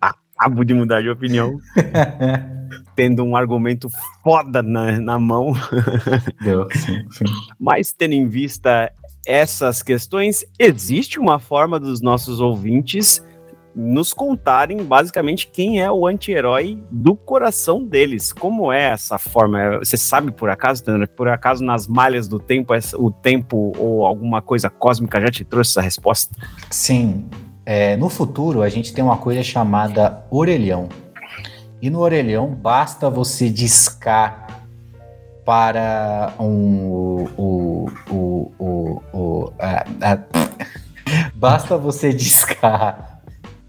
acabo 0.00 0.64
de 0.64 0.74
mudar 0.74 1.02
de 1.02 1.08
opinião. 1.08 1.58
Tendo 2.94 3.22
um 3.24 3.36
argumento 3.36 3.88
foda 4.22 4.62
na, 4.62 4.98
na 5.00 5.18
mão. 5.18 5.52
Deu, 6.42 6.68
sim, 6.72 7.04
sim. 7.10 7.24
Mas 7.58 7.92
tendo 7.92 8.12
em 8.12 8.28
vista 8.28 8.90
essas 9.26 9.82
questões, 9.82 10.44
existe 10.58 11.18
uma 11.18 11.38
forma 11.38 11.80
dos 11.80 12.00
nossos 12.00 12.40
ouvintes 12.40 13.24
nos 13.78 14.14
contarem 14.14 14.82
basicamente 14.82 15.48
quem 15.48 15.82
é 15.82 15.92
o 15.92 16.06
anti-herói 16.06 16.82
do 16.90 17.14
coração 17.14 17.84
deles. 17.84 18.32
Como 18.32 18.72
é 18.72 18.84
essa 18.92 19.18
forma? 19.18 19.78
Você 19.80 19.98
sabe 19.98 20.32
por 20.32 20.48
acaso, 20.48 20.82
Tandra, 20.82 21.06
por 21.06 21.28
acaso 21.28 21.62
nas 21.62 21.86
malhas 21.86 22.26
do 22.26 22.38
tempo, 22.38 22.72
o 22.94 23.10
tempo 23.10 23.74
ou 23.78 24.06
alguma 24.06 24.40
coisa 24.40 24.70
cósmica 24.70 25.20
já 25.20 25.30
te 25.30 25.44
trouxe 25.44 25.72
essa 25.72 25.82
resposta? 25.82 26.34
Sim, 26.70 27.26
é, 27.66 27.98
no 27.98 28.08
futuro 28.08 28.62
a 28.62 28.68
gente 28.70 28.94
tem 28.94 29.04
uma 29.04 29.18
coisa 29.18 29.42
chamada 29.42 30.24
orelhão. 30.30 30.88
E 31.82 31.90
no 31.90 32.00
orelhão 32.00 32.48
basta 32.48 33.10
você 33.10 33.50
discar 33.50 34.64
para 35.44 36.32
um. 36.40 36.88
O, 36.88 37.30
o, 38.08 38.52
o, 38.58 39.02
o, 39.12 39.52
a- 39.58 39.84
a- 40.00 40.18
basta 41.36 41.76
você 41.76 42.10
discar 42.14 43.15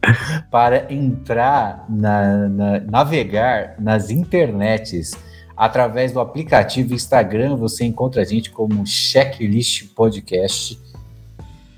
para 0.52 0.92
entrar 0.94 1.86
na, 1.90 2.48
na- 2.48 2.80
navegar 2.80 3.76
nas 3.80 4.10
internets 4.10 5.12
através 5.56 6.12
do 6.12 6.20
aplicativo 6.20 6.94
Instagram. 6.94 7.56
Você 7.56 7.86
encontra 7.86 8.22
a 8.22 8.26
gente 8.26 8.52
como 8.52 8.86
Checklist 8.86 9.94
Podcast 9.94 10.80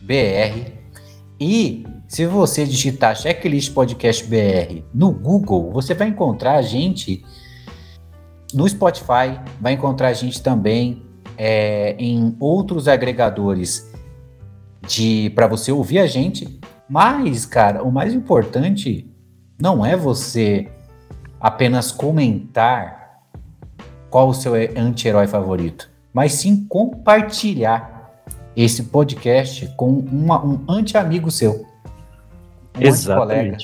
BR. 0.02 0.72
E 1.40 1.86
se 2.08 2.26
você 2.26 2.66
digitar 2.66 3.16
Checklist 3.16 3.74
Podcast 3.74 4.26
BR 4.26 4.84
no 4.94 5.12
Google, 5.12 5.72
você 5.72 5.94
vai 5.94 6.08
encontrar 6.08 6.56
a 6.56 6.62
gente 6.62 7.24
no 8.54 8.68
Spotify, 8.68 9.40
vai 9.62 9.74
encontrar 9.74 10.08
a 10.10 10.14
gente 10.14 10.42
também 10.42 11.04
é, 11.38 11.96
em 12.00 12.36
outros 12.40 12.88
agregadores 12.88 13.90
de 14.88 15.32
para 15.36 15.48
você 15.48 15.72
ouvir 15.72 16.00
a 16.00 16.08
gente. 16.08 16.60
Mas, 16.90 17.46
cara, 17.46 17.84
o 17.84 17.92
mais 17.92 18.14
importante 18.14 19.08
não 19.62 19.86
é 19.86 19.96
você 19.96 20.68
apenas 21.40 21.92
comentar 21.92 23.22
qual 24.10 24.30
o 24.30 24.34
seu 24.34 24.54
anti-herói 24.56 25.28
favorito, 25.28 25.90
mas 26.12 26.34
sim 26.34 26.66
compartilhar 26.68 28.24
esse 28.56 28.84
podcast 28.84 29.68
com 29.78 29.90
uma- 30.00 30.44
um 30.44 30.66
anti-amigo 30.68 31.30
seu. 31.30 31.66
Um 32.76 32.82
anti-colega. 33.12 33.58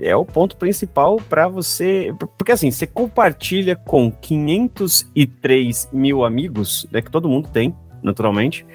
É 0.00 0.16
o 0.16 0.24
ponto 0.24 0.56
principal 0.56 1.16
para 1.28 1.46
você. 1.46 2.12
Porque 2.38 2.52
assim, 2.52 2.70
você 2.70 2.86
compartilha 2.86 3.76
com 3.76 4.10
503 4.10 5.88
mil 5.92 6.24
amigos, 6.24 6.86
né, 6.90 7.00
que 7.00 7.10
todo 7.10 7.28
mundo 7.28 7.48
tem, 7.48 7.74
naturalmente. 8.02 8.66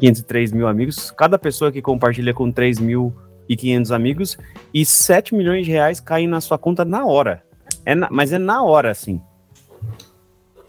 503 0.00 0.52
mil 0.52 0.66
amigos. 0.68 1.10
Cada 1.10 1.38
pessoa 1.38 1.72
que 1.72 1.82
compartilha 1.82 2.32
com 2.34 2.50
3.500 2.52 3.90
amigos 3.94 4.38
e 4.72 4.84
7 4.84 5.34
milhões 5.34 5.64
de 5.66 5.72
reais 5.72 6.00
caem 6.00 6.26
na 6.28 6.40
sua 6.40 6.58
conta 6.58 6.84
na 6.84 7.04
hora. 7.04 7.42
É 7.84 7.94
na- 7.94 8.08
mas 8.10 8.32
é 8.32 8.38
na 8.38 8.62
hora, 8.62 8.90
assim. 8.90 9.20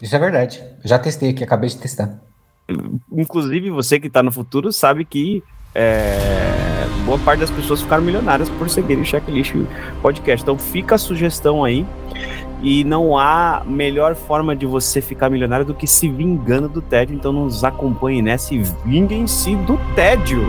Isso 0.00 0.16
é 0.16 0.18
verdade. 0.18 0.62
Já 0.84 0.98
testei 0.98 1.30
aqui, 1.30 1.44
acabei 1.44 1.68
de 1.68 1.76
testar. 1.78 2.18
Inclusive, 3.12 3.70
você 3.70 3.98
que 4.00 4.08
tá 4.08 4.22
no 4.22 4.30
futuro 4.32 4.72
sabe 4.72 5.04
que 5.04 5.42
é, 5.74 6.16
boa 7.04 7.18
parte 7.18 7.40
das 7.40 7.50
pessoas 7.50 7.82
ficaram 7.82 8.02
milionárias 8.02 8.48
por 8.50 8.68
seguirem 8.70 9.02
o 9.02 9.06
Checklist 9.06 9.52
Podcast. 10.00 10.42
Então 10.42 10.56
fica 10.58 10.94
a 10.94 10.98
sugestão 10.98 11.62
aí. 11.64 11.84
E 12.62 12.84
não 12.84 13.16
há 13.16 13.62
melhor 13.66 14.14
forma 14.14 14.54
de 14.54 14.66
você 14.66 15.00
ficar 15.00 15.30
milionário 15.30 15.64
do 15.64 15.74
que 15.74 15.86
se 15.86 16.08
vingando 16.08 16.68
do 16.68 16.82
tédio. 16.82 17.14
Então 17.14 17.32
nos 17.32 17.64
acompanhe 17.64 18.20
nessa 18.20 18.54
e 18.54 18.62
vinguem-se 18.84 19.56
do 19.56 19.78
tédio. 19.94 20.42